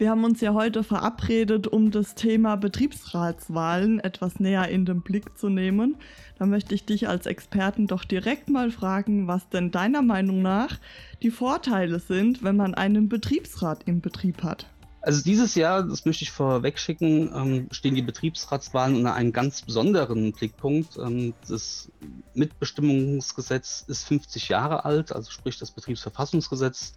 Wir 0.00 0.08
haben 0.08 0.24
uns 0.24 0.40
ja 0.40 0.54
heute 0.54 0.82
verabredet, 0.82 1.66
um 1.66 1.90
das 1.90 2.14
Thema 2.14 2.56
Betriebsratswahlen 2.56 4.00
etwas 4.00 4.40
näher 4.40 4.66
in 4.68 4.86
den 4.86 5.02
Blick 5.02 5.36
zu 5.36 5.50
nehmen. 5.50 5.96
Da 6.38 6.46
möchte 6.46 6.74
ich 6.74 6.86
dich 6.86 7.06
als 7.06 7.26
Experten 7.26 7.86
doch 7.86 8.06
direkt 8.06 8.48
mal 8.48 8.70
fragen, 8.70 9.26
was 9.26 9.50
denn 9.50 9.70
deiner 9.70 10.00
Meinung 10.00 10.40
nach 10.40 10.78
die 11.22 11.30
Vorteile 11.30 11.98
sind, 11.98 12.42
wenn 12.42 12.56
man 12.56 12.74
einen 12.74 13.10
Betriebsrat 13.10 13.82
im 13.84 14.00
Betrieb 14.00 14.42
hat. 14.42 14.70
Also 15.02 15.22
dieses 15.22 15.54
Jahr, 15.54 15.82
das 15.82 16.04
möchte 16.04 16.24
ich 16.24 16.30
vorweg 16.30 16.78
schicken, 16.78 17.30
ähm, 17.34 17.68
stehen 17.70 17.94
die 17.94 18.02
Betriebsratswahlen 18.02 18.96
unter 18.96 19.14
einem 19.14 19.32
ganz 19.32 19.62
besonderen 19.62 20.32
Blickpunkt. 20.32 20.98
Ähm, 20.98 21.32
das 21.48 21.90
Mitbestimmungsgesetz 22.34 23.84
ist 23.88 24.04
50 24.06 24.50
Jahre 24.50 24.84
alt, 24.84 25.12
also 25.12 25.30
sprich 25.30 25.58
das 25.58 25.70
Betriebsverfassungsgesetz 25.70 26.94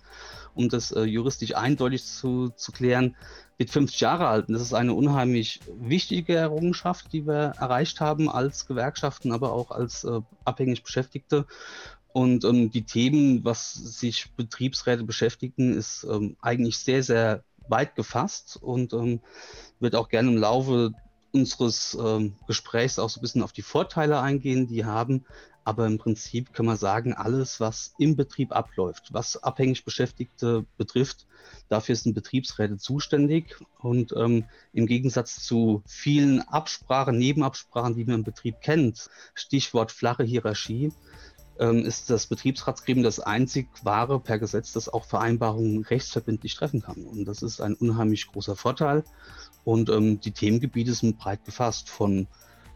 um 0.56 0.70
das 0.70 0.92
äh, 0.92 1.04
juristisch 1.04 1.56
eindeutig 1.56 2.04
zu, 2.06 2.50
zu 2.56 2.72
klären, 2.72 3.16
wird 3.58 3.70
50 3.70 4.00
Jahre 4.02 4.28
alt. 4.28 4.48
Und 4.48 4.54
das 4.54 4.62
ist 4.62 4.74
eine 4.74 4.94
unheimlich 4.94 5.60
wichtige 5.80 6.36
Errungenschaft, 6.36 7.12
die 7.13 7.26
wir 7.26 7.54
erreicht 7.60 8.00
haben 8.00 8.30
als 8.30 8.68
Gewerkschaften, 8.68 9.32
aber 9.32 9.54
auch 9.54 9.72
als 9.72 10.04
äh, 10.04 10.22
abhängig 10.46 10.84
Beschäftigte. 10.84 11.46
Und 12.12 12.46
ähm, 12.46 12.70
die 12.70 12.84
Themen, 12.84 13.44
was 13.44 13.74
sich 13.74 14.32
Betriebsräte 14.36 15.04
beschäftigen, 15.04 15.74
ist 15.74 16.06
ähm, 16.10 16.38
eigentlich 16.42 16.78
sehr, 16.78 17.02
sehr 17.02 17.44
weit 17.67 17.95
gefasst 17.95 18.58
und 18.62 18.93
ähm, 18.93 19.21
wird 19.80 19.95
auch 19.95 20.10
gerne 20.10 20.30
im 20.30 20.38
Laufe 20.38 20.91
unseres 21.34 21.97
ähm, 21.99 22.36
Gesprächs 22.47 22.99
auch 22.99 23.10
so 23.10 23.19
ein 23.19 23.21
bisschen 23.21 23.43
auf 23.43 23.52
die 23.52 23.63
Vorteile 23.63 24.19
eingehen, 24.19 24.67
die 24.67 24.86
haben. 24.86 25.26
Aber 25.65 25.88
im 25.88 25.97
Prinzip 25.97 26.54
kann 26.54 26.65
man 26.65 26.76
sagen, 26.76 27.13
alles, 27.13 27.60
was 27.60 27.93
im 27.97 28.17
Betrieb 28.17 28.52
abläuft, 28.52 29.13
was 29.13 29.41
abhängig 29.41 29.86
Beschäftigte 29.86 30.65
betrifft, 30.78 31.26
dafür 31.69 31.95
sind 31.95 32.13
Betriebsräte 32.13 32.78
zuständig. 32.78 33.56
Und 33.80 34.13
ähm, 34.15 34.45
im 34.73 34.86
Gegensatz 34.86 35.41
zu 35.41 35.82
vielen 35.88 36.41
Absprachen, 36.41 37.17
Nebenabsprachen, 37.17 37.95
die 37.95 38.04
man 38.04 38.15
im 38.15 38.23
Betrieb 38.23 38.60
kennt, 38.62 39.10
Stichwort 39.36 39.91
flache 39.91 40.23
Hierarchie, 40.23 40.91
ähm, 41.63 41.86
ist 41.86 42.10
das 42.10 42.28
Betriebsratsgremium 42.28 43.04
das 43.04 43.21
einzig 43.21 43.67
wahre 43.84 44.19
per 44.19 44.38
Gesetz, 44.38 44.73
das 44.73 44.89
auch 44.89 45.06
Vereinbarungen 45.06 45.84
rechtsverbindlich 45.84 46.56
treffen 46.56 46.82
kann. 46.82 47.06
Und 47.06 47.26
das 47.26 47.41
ist 47.41 47.62
ein 47.62 47.76
unheimlich 47.76 48.28
großer 48.28 48.56
Vorteil. 48.58 49.04
Und 49.63 49.89
ähm, 49.89 50.19
die 50.19 50.32
Themengebiete 50.32 50.93
sind 50.93 51.17
breit 51.17 51.45
gefasst 51.45 51.89
von 51.89 52.28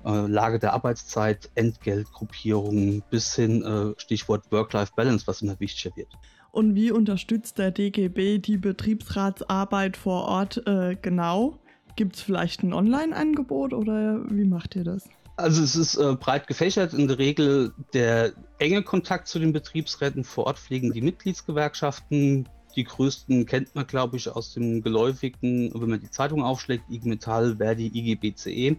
äh, 0.05 0.27
Lage 0.27 0.59
der 0.59 0.73
Arbeitszeit, 0.73 1.49
Entgeltgruppierungen 1.55 3.03
bis 3.09 3.35
hin 3.35 3.61
äh, 3.61 3.99
Stichwort 3.99 4.49
Work-Life-Balance, 4.51 5.27
was 5.27 5.41
immer 5.41 5.59
wichtiger 5.59 5.95
wird. 5.97 6.09
Und 6.51 6.75
wie 6.75 6.91
unterstützt 6.91 7.57
der 7.57 7.71
DGB 7.71 8.39
die 8.39 8.57
Betriebsratsarbeit 8.57 9.97
vor 9.97 10.23
Ort 10.23 10.65
äh, 10.65 10.95
genau? 11.01 11.59
Gibt 11.97 12.15
es 12.15 12.21
vielleicht 12.21 12.63
ein 12.63 12.73
Online-Angebot 12.73 13.73
oder 13.73 14.23
wie 14.29 14.45
macht 14.45 14.75
ihr 14.75 14.85
das? 14.85 15.09
Also 15.37 15.63
es 15.63 15.75
ist 15.75 15.95
äh, 15.95 16.15
breit 16.15 16.47
gefächert. 16.47 16.93
In 16.93 17.07
der 17.07 17.19
Regel 17.19 17.73
der 17.93 18.33
enge 18.57 18.81
Kontakt 18.81 19.27
zu 19.27 19.37
den 19.37 19.53
Betriebsräten 19.53 20.23
vor 20.23 20.47
Ort 20.47 20.57
pflegen 20.57 20.91
die 20.91 21.01
Mitgliedsgewerkschaften, 21.01 22.49
Die 22.75 22.83
größten 22.83 23.45
kennt 23.45 23.73
man, 23.75 23.87
glaube 23.87 24.17
ich, 24.17 24.29
aus 24.29 24.53
dem 24.53 24.81
geläufigen, 24.81 25.71
wenn 25.73 25.89
man 25.89 25.99
die 25.99 26.11
Zeitung 26.11 26.43
aufschlägt, 26.43 26.89
IG 26.89 27.07
Metall, 27.07 27.57
Verdi, 27.57 27.87
IG 27.87 28.15
BCE. 28.15 28.77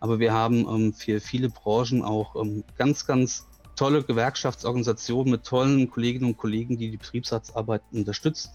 Aber 0.00 0.18
wir 0.18 0.32
haben 0.32 0.66
ähm, 0.68 0.94
für 0.94 1.20
viele 1.20 1.50
Branchen 1.50 2.02
auch 2.02 2.34
ähm, 2.36 2.64
ganz, 2.76 3.06
ganz 3.06 3.46
tolle 3.76 4.02
Gewerkschaftsorganisationen 4.02 5.32
mit 5.32 5.44
tollen 5.44 5.90
Kolleginnen 5.90 6.30
und 6.30 6.36
Kollegen, 6.38 6.76
die 6.76 6.90
die 6.90 6.96
Betriebsratsarbeit 6.96 7.82
unterstützt. 7.92 8.52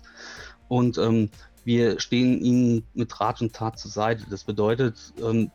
Und 0.67 0.97
ähm, 0.97 1.29
wir 1.63 1.99
stehen 1.99 2.39
ihnen 2.41 2.83
mit 2.93 3.19
Rat 3.19 3.41
und 3.41 3.53
Tat 3.53 3.79
zur 3.79 3.91
Seite. 3.91 4.25
Das 4.29 4.43
bedeutet 4.43 5.13
ähm, 5.19 5.51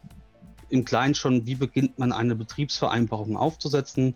im 0.71 0.85
Kleinen 0.85 1.15
schon, 1.15 1.47
wie 1.47 1.55
beginnt 1.55 1.99
man 1.99 2.13
eine 2.13 2.37
Betriebsvereinbarung 2.37 3.37
aufzusetzen. 3.37 4.15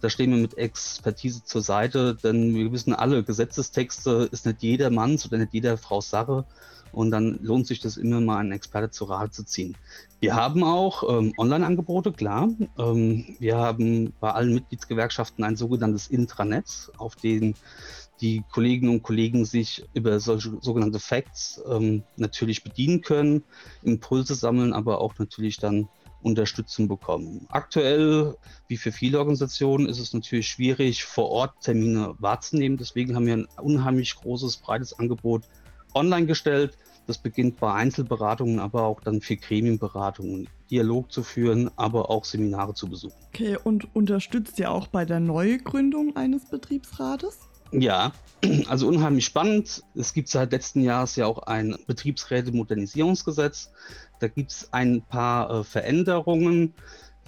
Da 0.00 0.10
stehen 0.10 0.30
wir 0.30 0.38
mit 0.38 0.58
Expertise 0.58 1.44
zur 1.44 1.62
Seite, 1.62 2.16
denn 2.22 2.54
wir 2.54 2.70
wissen 2.72 2.92
alle, 2.92 3.24
Gesetzestexte 3.24 4.28
ist 4.30 4.44
nicht 4.44 4.62
jeder 4.62 4.90
Manns 4.90 5.24
oder 5.26 5.38
nicht 5.38 5.54
jeder 5.54 5.78
Frau 5.78 6.00
Sache. 6.00 6.44
Und 6.92 7.10
dann 7.10 7.38
lohnt 7.42 7.66
sich 7.66 7.80
das 7.80 7.96
immer 7.96 8.20
mal, 8.20 8.38
einen 8.38 8.52
Experte 8.52 8.90
zu 8.90 9.04
Rate 9.04 9.32
zu 9.32 9.44
ziehen. 9.44 9.76
Wir 10.20 10.36
haben 10.36 10.62
auch 10.62 11.02
ähm, 11.08 11.32
Online-Angebote, 11.36 12.12
klar. 12.12 12.48
Ähm, 12.78 13.36
wir 13.40 13.56
haben 13.56 14.12
bei 14.20 14.30
allen 14.30 14.54
Mitgliedsgewerkschaften 14.54 15.42
ein 15.42 15.56
sogenanntes 15.56 16.06
Intranet, 16.06 16.92
auf 16.96 17.16
dem 17.16 17.54
die 18.20 18.44
Kolleginnen 18.52 18.92
und 18.92 19.02
Kollegen 19.02 19.44
sich 19.44 19.84
über 19.92 20.18
solche 20.20 20.56
sogenannte 20.60 21.00
Facts 21.00 21.62
ähm, 21.68 22.04
natürlich 22.16 22.62
bedienen 22.62 23.00
können, 23.00 23.44
Impulse 23.82 24.34
sammeln, 24.34 24.72
aber 24.72 25.00
auch 25.00 25.18
natürlich 25.18 25.58
dann 25.58 25.88
Unterstützung 26.22 26.88
bekommen. 26.88 27.46
Aktuell, 27.50 28.34
wie 28.66 28.76
für 28.76 28.92
viele 28.92 29.18
Organisationen, 29.18 29.86
ist 29.86 29.98
es 29.98 30.14
natürlich 30.14 30.48
schwierig, 30.48 31.04
vor 31.04 31.28
Ort 31.28 31.60
Termine 31.62 32.14
wahrzunehmen. 32.18 32.78
Deswegen 32.78 33.14
haben 33.14 33.26
wir 33.26 33.34
ein 33.34 33.48
unheimlich 33.60 34.14
großes, 34.16 34.56
breites 34.56 34.98
Angebot 34.98 35.44
online 35.94 36.26
gestellt. 36.26 36.78
Das 37.06 37.18
beginnt 37.18 37.60
bei 37.60 37.72
Einzelberatungen, 37.72 38.58
aber 38.58 38.84
auch 38.84 39.00
dann 39.00 39.20
für 39.20 39.36
Gremienberatungen, 39.36 40.48
Dialog 40.70 41.12
zu 41.12 41.22
führen, 41.22 41.70
aber 41.76 42.08
auch 42.08 42.24
Seminare 42.24 42.72
zu 42.72 42.88
besuchen. 42.88 43.16
Okay, 43.28 43.58
und 43.62 43.94
unterstützt 43.94 44.58
ihr 44.58 44.70
auch 44.70 44.86
bei 44.86 45.04
der 45.04 45.20
Neugründung 45.20 46.16
eines 46.16 46.48
Betriebsrates? 46.48 47.38
Ja, 47.76 48.12
also 48.68 48.86
unheimlich 48.86 49.24
spannend. 49.24 49.82
Es 49.96 50.12
gibt 50.14 50.28
seit 50.28 50.52
letzten 50.52 50.80
Jahres 50.80 51.16
ja 51.16 51.26
auch 51.26 51.40
ein 51.40 51.76
Betriebsräte-Modernisierungsgesetz. 51.88 53.72
Da 54.20 54.28
gibt 54.28 54.52
es 54.52 54.72
ein 54.72 55.02
paar 55.02 55.50
äh, 55.50 55.64
Veränderungen 55.64 56.74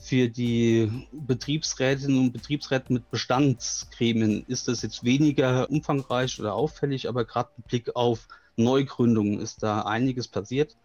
für 0.00 0.28
die 0.28 0.88
Betriebsrätinnen 1.12 2.18
und 2.18 2.32
Betriebsräte 2.32 2.92
mit 2.92 3.10
Bestandsgremien. 3.10 4.44
Ist 4.46 4.68
das 4.68 4.82
jetzt 4.82 5.02
weniger 5.02 5.68
umfangreich 5.68 6.38
oder 6.38 6.54
auffällig, 6.54 7.08
aber 7.08 7.24
gerade 7.24 7.50
mit 7.56 7.66
Blick 7.66 7.96
auf 7.96 8.28
Neugründungen 8.56 9.40
ist 9.40 9.64
da 9.64 9.80
einiges 9.82 10.28
passiert. 10.28 10.76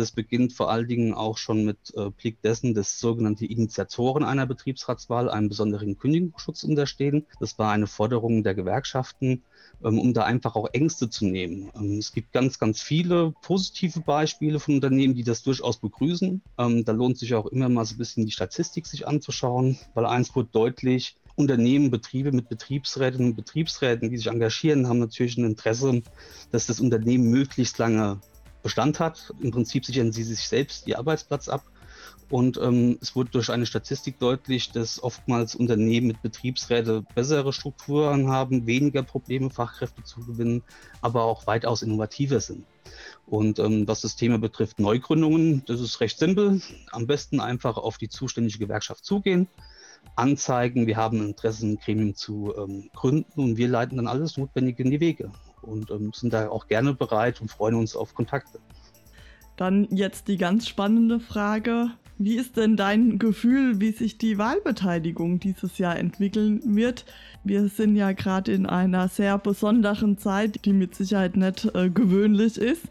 Das 0.00 0.12
beginnt 0.12 0.54
vor 0.54 0.70
allen 0.70 0.88
Dingen 0.88 1.12
auch 1.12 1.36
schon 1.36 1.62
mit 1.62 1.76
äh, 1.94 2.08
Blick 2.08 2.40
dessen, 2.40 2.72
dass 2.72 2.98
sogenannte 2.98 3.44
Initiatoren 3.44 4.24
einer 4.24 4.46
Betriebsratswahl 4.46 5.28
einem 5.28 5.50
besonderen 5.50 5.98
Kündigungsschutz 5.98 6.64
unterstehen. 6.64 7.26
Das 7.38 7.58
war 7.58 7.70
eine 7.70 7.86
Forderung 7.86 8.42
der 8.42 8.54
Gewerkschaften, 8.54 9.42
ähm, 9.84 9.98
um 9.98 10.14
da 10.14 10.24
einfach 10.24 10.56
auch 10.56 10.70
Ängste 10.72 11.10
zu 11.10 11.26
nehmen. 11.26 11.70
Ähm, 11.76 11.98
es 11.98 12.12
gibt 12.12 12.32
ganz, 12.32 12.58
ganz 12.58 12.80
viele 12.80 13.34
positive 13.42 14.00
Beispiele 14.00 14.58
von 14.58 14.76
Unternehmen, 14.76 15.14
die 15.14 15.22
das 15.22 15.42
durchaus 15.42 15.76
begrüßen. 15.76 16.40
Ähm, 16.56 16.84
da 16.86 16.92
lohnt 16.92 17.18
sich 17.18 17.34
auch 17.34 17.46
immer 17.46 17.68
mal 17.68 17.84
so 17.84 17.96
ein 17.96 17.98
bisschen 17.98 18.24
die 18.24 18.32
Statistik 18.32 18.86
sich 18.86 19.06
anzuschauen, 19.06 19.76
weil 19.92 20.06
eins 20.06 20.34
wird 20.34 20.54
deutlich, 20.54 21.16
Unternehmen, 21.36 21.90
Betriebe 21.90 22.32
mit 22.32 22.48
Betriebsräten 22.48 23.26
und 23.26 23.36
Betriebsräten, 23.36 24.08
die 24.08 24.16
sich 24.16 24.28
engagieren, 24.28 24.88
haben 24.88 24.98
natürlich 24.98 25.36
ein 25.36 25.44
Interesse, 25.44 26.02
dass 26.50 26.66
das 26.66 26.80
Unternehmen 26.80 27.30
möglichst 27.30 27.76
lange 27.76 28.20
Bestand 28.62 29.00
hat. 29.00 29.32
Im 29.40 29.50
Prinzip 29.50 29.84
sichern 29.84 30.12
sie 30.12 30.22
sich 30.22 30.48
selbst 30.48 30.86
ihr 30.86 30.98
Arbeitsplatz 30.98 31.48
ab. 31.48 31.64
Und 32.30 32.58
ähm, 32.58 32.96
es 33.00 33.16
wurde 33.16 33.30
durch 33.30 33.50
eine 33.50 33.66
Statistik 33.66 34.20
deutlich, 34.20 34.70
dass 34.70 35.02
oftmals 35.02 35.56
Unternehmen 35.56 36.06
mit 36.06 36.22
Betriebsräte 36.22 37.02
bessere 37.14 37.52
Strukturen 37.52 38.28
haben, 38.28 38.66
weniger 38.66 39.02
Probleme, 39.02 39.50
Fachkräfte 39.50 40.04
zu 40.04 40.20
gewinnen, 40.20 40.62
aber 41.00 41.24
auch 41.24 41.48
weitaus 41.48 41.82
innovativer 41.82 42.40
sind. 42.40 42.66
Und 43.26 43.58
ähm, 43.58 43.86
was 43.88 44.02
das 44.02 44.14
Thema 44.14 44.38
betrifft, 44.38 44.78
Neugründungen, 44.78 45.64
das 45.66 45.80
ist 45.80 46.00
recht 46.00 46.18
simpel. 46.18 46.62
Am 46.92 47.08
besten 47.08 47.40
einfach 47.40 47.76
auf 47.76 47.98
die 47.98 48.08
zuständige 48.08 48.58
Gewerkschaft 48.58 49.04
zugehen, 49.04 49.48
anzeigen, 50.14 50.86
wir 50.86 50.96
haben 50.96 51.20
Interesse, 51.26 51.66
ein 51.66 51.78
Gremium 51.78 52.14
zu 52.14 52.54
ähm, 52.56 52.90
gründen 52.94 53.40
und 53.40 53.56
wir 53.56 53.68
leiten 53.68 53.96
dann 53.96 54.06
alles 54.06 54.36
Notwendige 54.36 54.84
in 54.84 54.90
die 54.92 55.00
Wege 55.00 55.32
und 55.62 55.90
ähm, 55.90 56.12
sind 56.14 56.32
da 56.32 56.48
auch 56.48 56.66
gerne 56.66 56.94
bereit 56.94 57.40
und 57.40 57.50
freuen 57.50 57.74
uns 57.74 57.96
auf 57.96 58.14
Kontakte. 58.14 58.58
Dann 59.56 59.88
jetzt 59.90 60.28
die 60.28 60.38
ganz 60.38 60.66
spannende 60.66 61.20
Frage. 61.20 61.90
Wie 62.16 62.36
ist 62.36 62.56
denn 62.56 62.76
dein 62.76 63.18
Gefühl, 63.18 63.80
wie 63.80 63.92
sich 63.92 64.18
die 64.18 64.36
Wahlbeteiligung 64.36 65.40
dieses 65.40 65.78
Jahr 65.78 65.98
entwickeln 65.98 66.60
wird? 66.76 67.06
Wir 67.44 67.68
sind 67.68 67.96
ja 67.96 68.12
gerade 68.12 68.52
in 68.52 68.66
einer 68.66 69.08
sehr 69.08 69.38
besonderen 69.38 70.18
Zeit, 70.18 70.64
die 70.64 70.72
mit 70.72 70.94
Sicherheit 70.94 71.36
nicht 71.36 71.74
äh, 71.74 71.88
gewöhnlich 71.88 72.58
ist. 72.58 72.84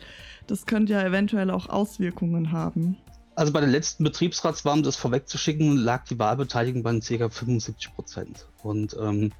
Das 0.47 0.65
könnte 0.65 0.93
ja 0.93 1.03
eventuell 1.03 1.51
auch 1.51 1.69
Auswirkungen 1.69 2.51
haben. 2.51 2.97
Also 3.39 3.54
bei 3.54 3.62
der 3.62 3.69
letzten 3.69 4.04
Betriebsratswahl, 4.04 4.73
um 4.73 4.84
das 4.84 4.97
vorwegzuschicken, 4.97 5.78
lag 5.78 6.04
die 6.04 6.19
Wahlbeteiligung 6.19 6.84
bei 6.84 6.99
ca. 6.99 7.30
75 7.30 7.95
Prozent. 7.95 8.47
Und 8.63 8.97
ähm, 8.99 9.32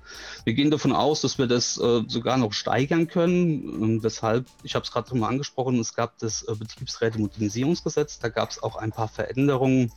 wir 0.46 0.54
gehen 0.54 0.72
davon 0.72 0.94
aus, 0.94 1.20
dass 1.20 1.38
wir 1.38 1.48
das 1.48 1.78
äh, 1.78 2.04
sogar 2.08 2.38
noch 2.38 2.54
steigern 2.54 3.10
können. 3.10 3.70
Und 3.70 4.02
weshalb, 4.02 4.46
ich 4.64 4.76
habe 4.76 4.86
es 4.86 4.92
gerade 4.94 5.10
schon 5.10 5.20
mal 5.20 5.28
angesprochen, 5.28 5.78
es 5.80 5.96
gab 5.96 6.18
das 6.20 6.44
äh, 6.44 6.56
Betriebsräte-Modernisierungsgesetz. 6.56 8.20
Da 8.20 8.30
gab 8.30 8.52
es 8.52 8.64
auch 8.64 8.78
ein 8.78 8.94
paar 8.94 9.10
Veränderungen, 9.10 9.92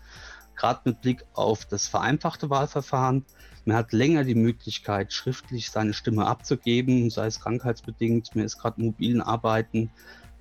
gerade 0.57 0.81
mit 0.87 1.01
Blick 1.01 1.25
auf 1.35 1.65
das 1.65 1.87
vereinfachte 1.87 2.51
Wahlverfahren. 2.51 3.25
Man 3.67 3.77
hat 3.77 3.93
länger 3.93 4.25
die 4.25 4.35
Möglichkeit, 4.35 5.13
schriftlich 5.13 5.71
seine 5.71 5.95
Stimme 5.95 6.27
abzugeben, 6.27 7.09
sei 7.11 7.27
es 7.27 7.39
krankheitsbedingt, 7.39 8.35
man 8.35 8.47
ist 8.47 8.59
gerade 8.59 8.83
mobilen 8.83 9.23
Arbeiten 9.23 9.79
ähm, 9.83 9.93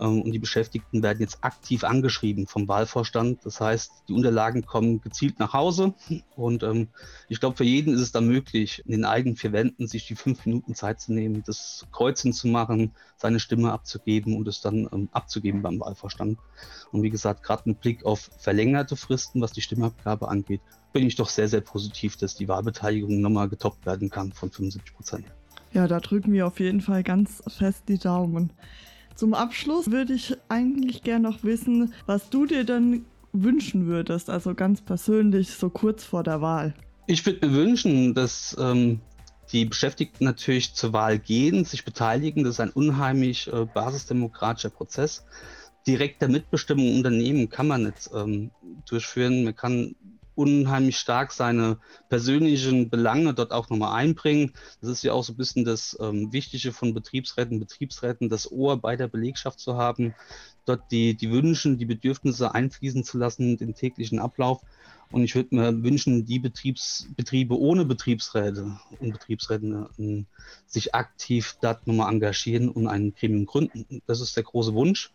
und 0.08 0.32
die 0.32 0.40
Beschäftigten 0.40 1.04
werden 1.04 1.20
jetzt 1.20 1.44
aktiv 1.44 1.84
angeschrieben 1.84 2.48
vom 2.48 2.68
Wahlvorstand. 2.68 3.46
Das 3.46 3.62
heißt, 3.62 3.92
die 4.08 4.14
Unterlagen 4.14 4.66
kommen 4.66 5.00
gezielt 5.02 5.40
nach 5.40 5.54
Hause. 5.54 5.94
Und 6.36 6.64
ähm, 6.64 6.88
ich 7.30 7.40
glaube, 7.40 7.58
für 7.58 7.64
jeden 7.64 7.94
ist 7.94 8.02
es 8.02 8.12
dann 8.12 8.28
möglich, 8.28 8.82
in 8.86 8.94
den 8.94 9.06
eigenen 9.06 9.36
vier 9.36 9.52
Wänden 9.52 9.88
sich 9.88 10.08
die 10.08 10.16
fünf 10.16 10.46
Minuten 10.46 10.74
Zeit 10.74 11.02
zu 11.02 11.14
nehmen, 11.14 11.44
das 11.46 11.86
Kreuzen 11.92 12.34
zu 12.34 12.48
machen, 12.48 12.96
seine 13.18 13.40
Stimme 13.40 13.72
abzugeben 13.72 14.36
und 14.36 14.48
es 14.48 14.62
dann 14.62 14.90
ähm, 14.92 15.10
abzugeben 15.12 15.62
beim 15.62 15.80
Wahlvorstand. 15.80 16.40
Und 16.92 17.04
wie 17.04 17.12
gesagt, 17.12 17.44
gerade 17.44 17.64
mit 17.66 17.80
Blick 17.82 18.04
auf 18.04 18.32
verlängerte 18.40 18.96
Fristen, 18.96 19.40
was 19.40 19.52
die 19.52 19.62
Stimmabgabe 19.62 20.28
angeht, 20.30 20.62
bin 20.94 21.06
ich 21.06 21.16
doch 21.16 21.30
sehr, 21.30 21.48
sehr 21.48 21.62
positiv, 21.62 22.18
dass 22.18 22.36
die 22.36 22.48
Wahlbeteiligung 22.48 23.22
nochmal 23.22 23.50
getoppt 23.50 23.86
werden 23.86 24.10
kann 24.10 24.34
von 24.34 24.50
75 24.50 24.96
Prozent. 24.96 25.26
Ja, 25.74 25.88
da 25.88 26.00
drücken 26.00 26.34
wir 26.34 26.48
auf 26.48 26.60
jeden 26.60 26.82
Fall 26.82 27.04
ganz 27.04 27.42
fest 27.48 27.84
die 27.88 27.98
Daumen. 27.98 28.52
Zum 29.22 29.36
Abschluss 29.36 29.92
würde 29.92 30.14
ich 30.14 30.36
eigentlich 30.50 31.04
gerne 31.04 31.30
noch 31.30 31.44
wissen, 31.44 31.94
was 32.08 32.32
du 32.32 32.48
dir 32.48 32.64
denn 32.64 33.06
wünschen 33.34 33.86
würdest, 33.86 34.32
also 34.32 34.56
ganz 34.56 34.82
persönlich, 34.82 35.52
so 35.52 35.70
kurz 35.70 36.04
vor 36.04 36.24
der 36.24 36.42
Wahl. 36.42 36.74
Ich 37.06 37.24
würde 37.24 37.46
mir 37.46 37.54
wünschen, 37.54 38.16
dass 38.16 38.58
ähm, 38.60 39.00
die 39.52 39.66
Beschäftigten 39.66 40.26
natürlich 40.26 40.74
zur 40.74 40.94
Wahl 40.94 41.20
gehen, 41.20 41.66
sich 41.66 41.86
beteiligen. 41.86 42.44
Das 42.44 42.56
ist 42.56 42.62
ein 42.62 42.72
unheimlich 42.72 43.46
äh, 43.54 43.68
basisdemokratischer 43.72 44.72
Prozess. 44.72 45.24
Direkter 45.86 46.28
Mitbestimmung 46.28 46.88
im 46.88 46.98
Unternehmen 46.98 47.48
kann 47.48 47.68
man 47.68 47.84
nicht 47.84 48.10
ähm, 48.16 48.50
durchführen. 48.90 49.44
Man 49.44 49.56
kann 49.56 49.96
unheimlich 50.36 50.98
stark 50.98 51.32
seine 51.32 51.78
persönlichen 52.10 52.90
Belange 52.90 53.34
dort 53.34 53.52
auch 53.52 53.70
nochmal 53.70 53.96
einbringen. 53.96 54.54
Das 54.82 54.90
ist 54.90 55.04
ja 55.04 55.14
auch 55.14 55.24
so 55.24 55.34
ein 55.34 55.38
bisschen 55.38 55.66
das 55.66 55.98
ähm, 56.00 56.32
Wichtige 56.32 56.72
von 56.72 56.94
Betriebsräten, 56.94 57.60
Betriebsräten, 57.60 58.30
das 58.30 58.52
Ohr 58.52 58.78
bei 58.78 58.96
der 58.96 59.08
Belegschaft 59.08 59.60
zu 59.60 59.76
haben, 59.76 60.16
dort 60.66 60.92
die, 60.92 61.16
die 61.16 61.32
Wünsche, 61.32 61.76
die 61.76 61.86
Bedürfnisse 61.86 62.54
einfließen 62.54 63.04
zu 63.04 63.18
lassen, 63.18 63.58
den 63.58 63.76
täglichen 63.76 64.20
Ablauf. 64.20 64.62
Und 65.12 65.24
ich 65.24 65.36
würde 65.36 65.56
mir 65.56 65.84
wünschen, 65.84 66.26
die 66.26 66.40
Betriebs, 66.40 67.08
Betriebe 67.18 67.60
ohne 67.60 67.84
Betriebsräte 67.84 68.80
und 69.00 69.12
Betriebsräte 69.12 69.90
äh, 70.00 70.24
sich 70.66 70.96
aktiv 70.96 71.58
dort 71.62 71.86
nochmal 71.86 72.14
engagieren 72.14 72.70
und 72.70 72.88
ein 72.88 73.14
Gremium 73.14 73.46
gründen. 73.46 74.02
Das 74.08 74.22
ist 74.22 74.38
der 74.38 74.44
große 74.44 74.74
Wunsch. 74.74 75.12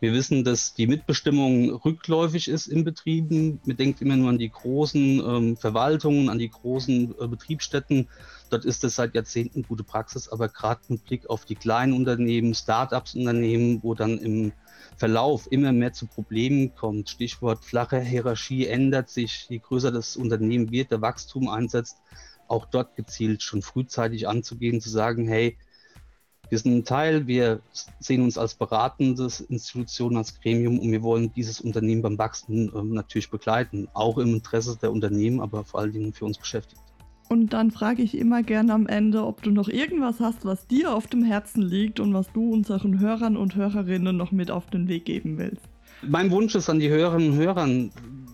Wir 0.00 0.12
wissen, 0.12 0.44
dass 0.44 0.74
die 0.74 0.86
Mitbestimmung 0.86 1.70
rückläufig 1.70 2.46
ist 2.46 2.68
in 2.68 2.84
Betrieben. 2.84 3.60
Man 3.64 3.76
denkt 3.76 4.00
immer 4.00 4.16
nur 4.16 4.28
an 4.28 4.38
die 4.38 4.50
großen 4.50 5.18
ähm, 5.18 5.56
Verwaltungen, 5.56 6.28
an 6.28 6.38
die 6.38 6.50
großen 6.50 7.16
äh, 7.18 7.26
Betriebsstätten. 7.26 8.08
Dort 8.48 8.64
ist 8.64 8.84
es 8.84 8.94
seit 8.94 9.16
Jahrzehnten 9.16 9.64
gute 9.64 9.82
Praxis, 9.82 10.28
aber 10.28 10.48
gerade 10.48 10.82
mit 10.88 11.04
Blick 11.04 11.28
auf 11.28 11.44
die 11.44 11.56
kleinen 11.56 11.94
Unternehmen, 11.94 12.54
Start-ups-Unternehmen, 12.54 13.82
wo 13.82 13.94
dann 13.94 14.18
im 14.18 14.52
Verlauf 14.96 15.50
immer 15.50 15.72
mehr 15.72 15.92
zu 15.92 16.06
Problemen 16.06 16.76
kommt. 16.76 17.10
Stichwort 17.10 17.64
flache 17.64 18.00
Hierarchie 18.00 18.68
ändert 18.68 19.10
sich, 19.10 19.46
je 19.48 19.58
größer 19.58 19.90
das 19.90 20.16
Unternehmen 20.16 20.70
wird, 20.70 20.92
der 20.92 21.00
Wachstum 21.00 21.48
einsetzt, 21.48 21.98
auch 22.46 22.66
dort 22.66 22.94
gezielt 22.94 23.42
schon 23.42 23.62
frühzeitig 23.62 24.28
anzugehen, 24.28 24.80
zu 24.80 24.90
sagen, 24.90 25.26
hey, 25.26 25.56
Wir 26.50 26.58
sind 26.58 26.74
ein 26.74 26.84
Teil, 26.84 27.26
wir 27.26 27.60
sehen 28.00 28.22
uns 28.22 28.38
als 28.38 28.54
beratendes 28.54 29.40
Institution, 29.40 30.16
als 30.16 30.40
Gremium 30.40 30.78
und 30.78 30.90
wir 30.90 31.02
wollen 31.02 31.32
dieses 31.34 31.60
Unternehmen 31.60 32.02
beim 32.02 32.18
Wachsen 32.18 32.72
äh, 32.74 32.82
natürlich 32.82 33.30
begleiten, 33.30 33.88
auch 33.92 34.18
im 34.18 34.34
Interesse 34.34 34.78
der 34.80 34.92
Unternehmen, 34.92 35.40
aber 35.40 35.64
vor 35.64 35.80
allen 35.80 35.92
Dingen 35.92 36.12
für 36.12 36.24
uns 36.24 36.38
Beschäftigte. 36.38 36.82
Und 37.28 37.52
dann 37.52 37.70
frage 37.70 38.02
ich 38.02 38.16
immer 38.16 38.42
gerne 38.42 38.72
am 38.72 38.86
Ende, 38.86 39.26
ob 39.26 39.42
du 39.42 39.50
noch 39.50 39.68
irgendwas 39.68 40.18
hast, 40.18 40.46
was 40.46 40.66
dir 40.66 40.94
auf 40.94 41.06
dem 41.06 41.22
Herzen 41.22 41.60
liegt 41.60 42.00
und 42.00 42.14
was 42.14 42.32
du 42.32 42.52
unseren 42.52 43.00
Hörern 43.00 43.36
und 43.36 43.54
Hörerinnen 43.54 44.16
noch 44.16 44.32
mit 44.32 44.50
auf 44.50 44.70
den 44.70 44.88
Weg 44.88 45.04
geben 45.04 45.36
willst. 45.36 45.62
Mein 46.02 46.30
Wunsch 46.30 46.54
ist 46.54 46.70
an 46.70 46.78
die 46.78 46.88
Hörerinnen 46.88 47.32
und 47.32 47.36
Hörer, 47.36 47.68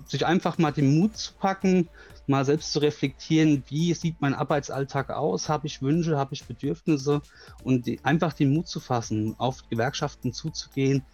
sich 0.07 0.27
einfach 0.27 0.59
mal 0.59 0.71
den 0.71 0.99
Mut 0.99 1.17
zu 1.17 1.33
packen, 1.35 1.89
mal 2.27 2.45
selbst 2.45 2.73
zu 2.73 2.79
reflektieren, 2.79 3.63
wie 3.69 3.93
sieht 3.95 4.21
mein 4.21 4.35
Arbeitsalltag 4.35 5.11
aus, 5.11 5.49
habe 5.49 5.67
ich 5.67 5.83
Wünsche, 5.83 6.17
habe 6.17 6.35
ich 6.35 6.45
Bedürfnisse 6.45 7.21
und 7.63 7.87
die, 7.87 8.01
einfach 8.05 8.33
den 8.33 8.53
Mut 8.53 8.69
zu 8.69 8.81
fassen, 8.81 9.35
auf 9.39 9.69
Gewerkschaften 9.69 10.33
zuzugehen 10.33 11.05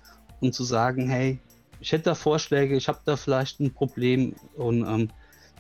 und 0.41 0.55
zu 0.55 0.65
sagen, 0.65 1.09
hey, 1.09 1.41
ich 1.81 1.93
hätte 1.93 2.05
da 2.05 2.15
Vorschläge, 2.15 2.77
ich 2.77 2.89
habe 2.89 3.01
da 3.05 3.17
vielleicht 3.17 3.61
ein 3.61 3.73
Problem 3.73 4.35
und 4.57 4.87
ähm, 4.87 5.11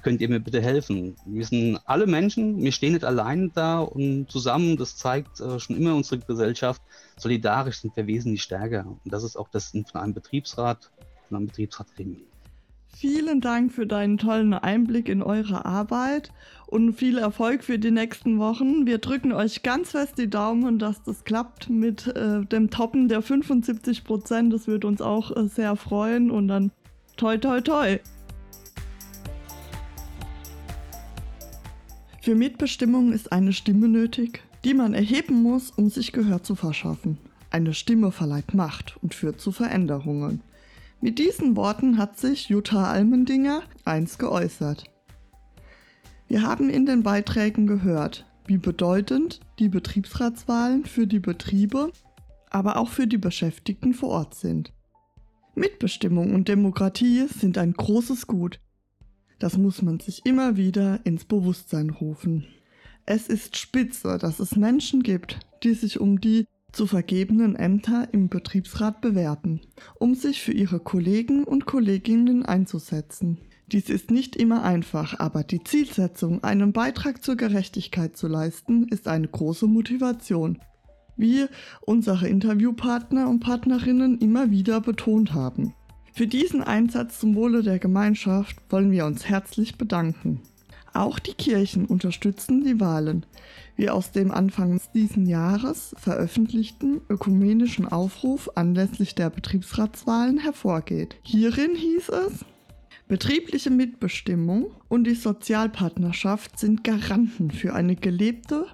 könnt 0.02 0.20
ihr 0.20 0.28
mir 0.28 0.40
bitte 0.40 0.60
helfen? 0.60 1.16
Wir 1.26 1.44
sind 1.44 1.78
alle 1.84 2.06
Menschen, 2.06 2.62
wir 2.62 2.72
stehen 2.72 2.92
nicht 2.92 3.04
allein 3.04 3.52
da 3.54 3.80
und 3.80 4.30
zusammen, 4.30 4.76
das 4.76 4.96
zeigt 4.96 5.40
äh, 5.40 5.58
schon 5.58 5.76
immer 5.76 5.94
unsere 5.94 6.20
Gesellschaft, 6.20 6.82
solidarisch 7.16 7.80
sind 7.80 7.96
wir 7.96 8.06
wesentlich 8.06 8.42
stärker. 8.42 8.86
Und 8.86 9.12
das 9.12 9.24
ist 9.24 9.36
auch 9.36 9.48
das 9.48 9.70
von 9.70 10.00
einem 10.00 10.14
Betriebsrat, 10.14 10.90
von 11.28 11.38
einem 11.38 11.46
Betriebsratgremium. 11.46 12.29
Vielen 12.96 13.40
Dank 13.40 13.72
für 13.72 13.86
deinen 13.86 14.18
tollen 14.18 14.52
Einblick 14.52 15.08
in 15.08 15.22
eure 15.22 15.64
Arbeit 15.64 16.32
und 16.66 16.92
viel 16.92 17.18
Erfolg 17.18 17.64
für 17.64 17.78
die 17.78 17.90
nächsten 17.90 18.38
Wochen. 18.38 18.86
Wir 18.86 18.98
drücken 18.98 19.32
euch 19.32 19.62
ganz 19.62 19.92
fest 19.92 20.18
die 20.18 20.28
Daumen, 20.28 20.78
dass 20.78 21.02
das 21.02 21.24
klappt 21.24 21.70
mit 21.70 22.08
äh, 22.08 22.44
dem 22.44 22.68
Toppen 22.68 23.08
der 23.08 23.22
75 23.22 24.04
Prozent. 24.04 24.52
Das 24.52 24.66
wird 24.66 24.84
uns 24.84 25.00
auch 25.00 25.34
äh, 25.34 25.48
sehr 25.48 25.76
freuen 25.76 26.30
und 26.30 26.48
dann 26.48 26.72
toi 27.16 27.38
toi 27.38 27.60
toi. 27.60 27.98
Für 32.22 32.34
Mitbestimmung 32.34 33.12
ist 33.12 33.32
eine 33.32 33.54
Stimme 33.54 33.88
nötig, 33.88 34.42
die 34.64 34.74
man 34.74 34.92
erheben 34.92 35.42
muss, 35.42 35.70
um 35.70 35.88
sich 35.88 36.12
Gehör 36.12 36.42
zu 36.42 36.54
verschaffen. 36.54 37.16
Eine 37.50 37.72
Stimme 37.72 38.12
verleiht 38.12 38.52
Macht 38.52 38.98
und 39.02 39.14
führt 39.14 39.40
zu 39.40 39.52
Veränderungen. 39.52 40.42
Mit 41.02 41.18
diesen 41.18 41.56
Worten 41.56 41.96
hat 41.96 42.18
sich 42.18 42.50
Jutta 42.50 42.90
Almendinger 42.90 43.62
einst 43.86 44.18
geäußert. 44.18 44.84
Wir 46.28 46.42
haben 46.42 46.68
in 46.68 46.84
den 46.84 47.02
Beiträgen 47.02 47.66
gehört, 47.66 48.26
wie 48.46 48.58
bedeutend 48.58 49.40
die 49.58 49.70
Betriebsratswahlen 49.70 50.84
für 50.84 51.06
die 51.06 51.18
Betriebe, 51.18 51.90
aber 52.50 52.76
auch 52.76 52.90
für 52.90 53.06
die 53.06 53.16
Beschäftigten 53.16 53.94
vor 53.94 54.10
Ort 54.10 54.34
sind. 54.34 54.74
Mitbestimmung 55.54 56.34
und 56.34 56.48
Demokratie 56.48 57.26
sind 57.28 57.56
ein 57.56 57.72
großes 57.72 58.26
Gut. 58.26 58.60
Das 59.38 59.56
muss 59.56 59.80
man 59.80 60.00
sich 60.00 60.26
immer 60.26 60.58
wieder 60.58 61.00
ins 61.04 61.24
Bewusstsein 61.24 61.88
rufen. 61.88 62.46
Es 63.06 63.26
ist 63.26 63.56
spitze, 63.56 64.18
dass 64.18 64.38
es 64.38 64.54
Menschen 64.54 65.02
gibt, 65.02 65.40
die 65.62 65.72
sich 65.72 65.98
um 65.98 66.20
die 66.20 66.46
zu 66.72 66.86
vergebenen 66.86 67.56
Ämter 67.56 68.08
im 68.12 68.28
Betriebsrat 68.28 69.00
bewerben, 69.00 69.60
um 69.98 70.14
sich 70.14 70.42
für 70.42 70.52
ihre 70.52 70.80
Kollegen 70.80 71.44
und 71.44 71.66
Kolleginnen 71.66 72.44
einzusetzen. 72.44 73.38
Dies 73.72 73.88
ist 73.88 74.10
nicht 74.10 74.34
immer 74.34 74.64
einfach, 74.64 75.20
aber 75.20 75.44
die 75.44 75.62
Zielsetzung, 75.62 76.42
einen 76.42 76.72
Beitrag 76.72 77.22
zur 77.22 77.36
Gerechtigkeit 77.36 78.16
zu 78.16 78.26
leisten, 78.26 78.88
ist 78.88 79.06
eine 79.06 79.28
große 79.28 79.66
Motivation, 79.66 80.58
wie 81.16 81.46
unsere 81.82 82.28
Interviewpartner 82.28 83.28
und 83.28 83.40
Partnerinnen 83.40 84.18
immer 84.18 84.50
wieder 84.50 84.80
betont 84.80 85.34
haben. 85.34 85.74
Für 86.12 86.26
diesen 86.26 86.62
Einsatz 86.62 87.20
zum 87.20 87.36
Wohle 87.36 87.62
der 87.62 87.78
Gemeinschaft 87.78 88.56
wollen 88.70 88.90
wir 88.90 89.06
uns 89.06 89.28
herzlich 89.28 89.78
bedanken. 89.78 90.42
Auch 90.92 91.20
die 91.20 91.34
Kirchen 91.34 91.86
unterstützen 91.86 92.64
die 92.64 92.80
Wahlen 92.80 93.24
wie 93.80 93.88
aus 93.88 94.12
dem 94.12 94.30
Anfang 94.30 94.78
diesen 94.92 95.24
Jahres 95.24 95.94
veröffentlichten 95.96 97.00
ökumenischen 97.08 97.88
Aufruf 97.88 98.50
anlässlich 98.54 99.14
der 99.14 99.30
Betriebsratswahlen 99.30 100.36
hervorgeht. 100.36 101.16
Hierin 101.22 101.74
hieß 101.74 102.10
es, 102.10 102.44
Betriebliche 103.08 103.70
Mitbestimmung 103.70 104.66
und 104.88 105.04
die 105.04 105.14
Sozialpartnerschaft 105.14 106.58
sind 106.58 106.84
Garanten 106.84 107.50
für 107.50 107.72
eine 107.72 107.96
gelebte 107.96 108.66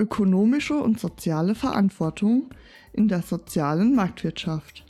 ökonomische 0.00 0.74
und 0.74 0.98
soziale 0.98 1.54
Verantwortung 1.54 2.50
in 2.92 3.06
der 3.06 3.22
sozialen 3.22 3.94
Marktwirtschaft. 3.94 4.84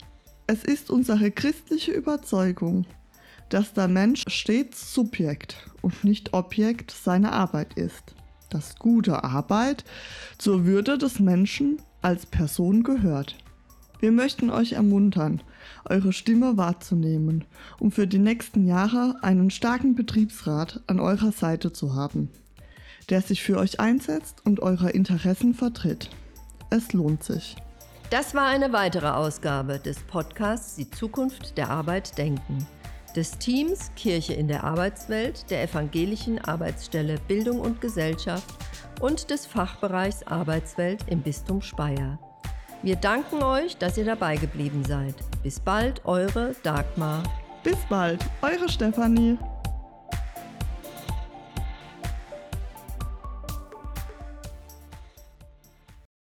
Es 0.47 0.63
ist 0.63 0.89
unsere 0.89 1.29
christliche 1.29 1.91
Überzeugung, 1.91 2.87
dass 3.49 3.73
der 3.73 3.87
Mensch 3.87 4.23
stets 4.25 4.91
Subjekt 4.91 5.69
und 5.83 6.03
nicht 6.03 6.33
Objekt 6.33 6.89
seiner 6.89 7.33
Arbeit 7.33 7.75
ist 7.75 8.15
dass 8.53 8.75
gute 8.75 9.23
Arbeit 9.23 9.83
zur 10.37 10.65
Würde 10.65 10.97
des 10.97 11.19
Menschen 11.19 11.81
als 12.01 12.25
Person 12.25 12.83
gehört. 12.83 13.35
Wir 13.99 14.11
möchten 14.11 14.49
euch 14.49 14.73
ermuntern, 14.73 15.41
eure 15.85 16.11
Stimme 16.11 16.57
wahrzunehmen, 16.57 17.45
um 17.79 17.91
für 17.91 18.07
die 18.07 18.19
nächsten 18.19 18.65
Jahre 18.65 19.15
einen 19.21 19.51
starken 19.51 19.95
Betriebsrat 19.95 20.81
an 20.87 20.99
eurer 20.99 21.31
Seite 21.31 21.71
zu 21.71 21.95
haben, 21.95 22.29
der 23.09 23.21
sich 23.21 23.43
für 23.43 23.57
euch 23.57 23.79
einsetzt 23.79 24.43
und 24.43 24.59
eure 24.59 24.89
Interessen 24.89 25.53
vertritt. 25.53 26.09
Es 26.71 26.93
lohnt 26.93 27.23
sich. 27.23 27.55
Das 28.09 28.33
war 28.33 28.47
eine 28.47 28.73
weitere 28.73 29.09
Ausgabe 29.09 29.79
des 29.79 29.99
Podcasts 29.99 30.75
Die 30.75 30.89
Zukunft 30.89 31.57
der 31.57 31.69
Arbeit 31.69 32.17
denken 32.17 32.65
des 33.15 33.37
Teams 33.37 33.91
Kirche 33.95 34.33
in 34.33 34.47
der 34.47 34.63
Arbeitswelt 34.63 35.49
der 35.49 35.63
Evangelischen 35.63 36.39
Arbeitsstelle 36.39 37.15
Bildung 37.27 37.59
und 37.59 37.81
Gesellschaft 37.81 38.55
und 38.99 39.29
des 39.29 39.45
Fachbereichs 39.45 40.23
Arbeitswelt 40.23 41.05
im 41.07 41.21
Bistum 41.21 41.61
Speyer. 41.61 42.19
Wir 42.83 42.95
danken 42.95 43.43
euch, 43.43 43.77
dass 43.77 43.97
ihr 43.97 44.05
dabei 44.05 44.37
geblieben 44.37 44.83
seid. 44.85 45.15
Bis 45.43 45.59
bald, 45.59 46.03
eure 46.05 46.55
Dagmar. 46.63 47.23
Bis 47.63 47.77
bald, 47.89 48.25
eure 48.41 48.69
Stefanie. 48.69 49.37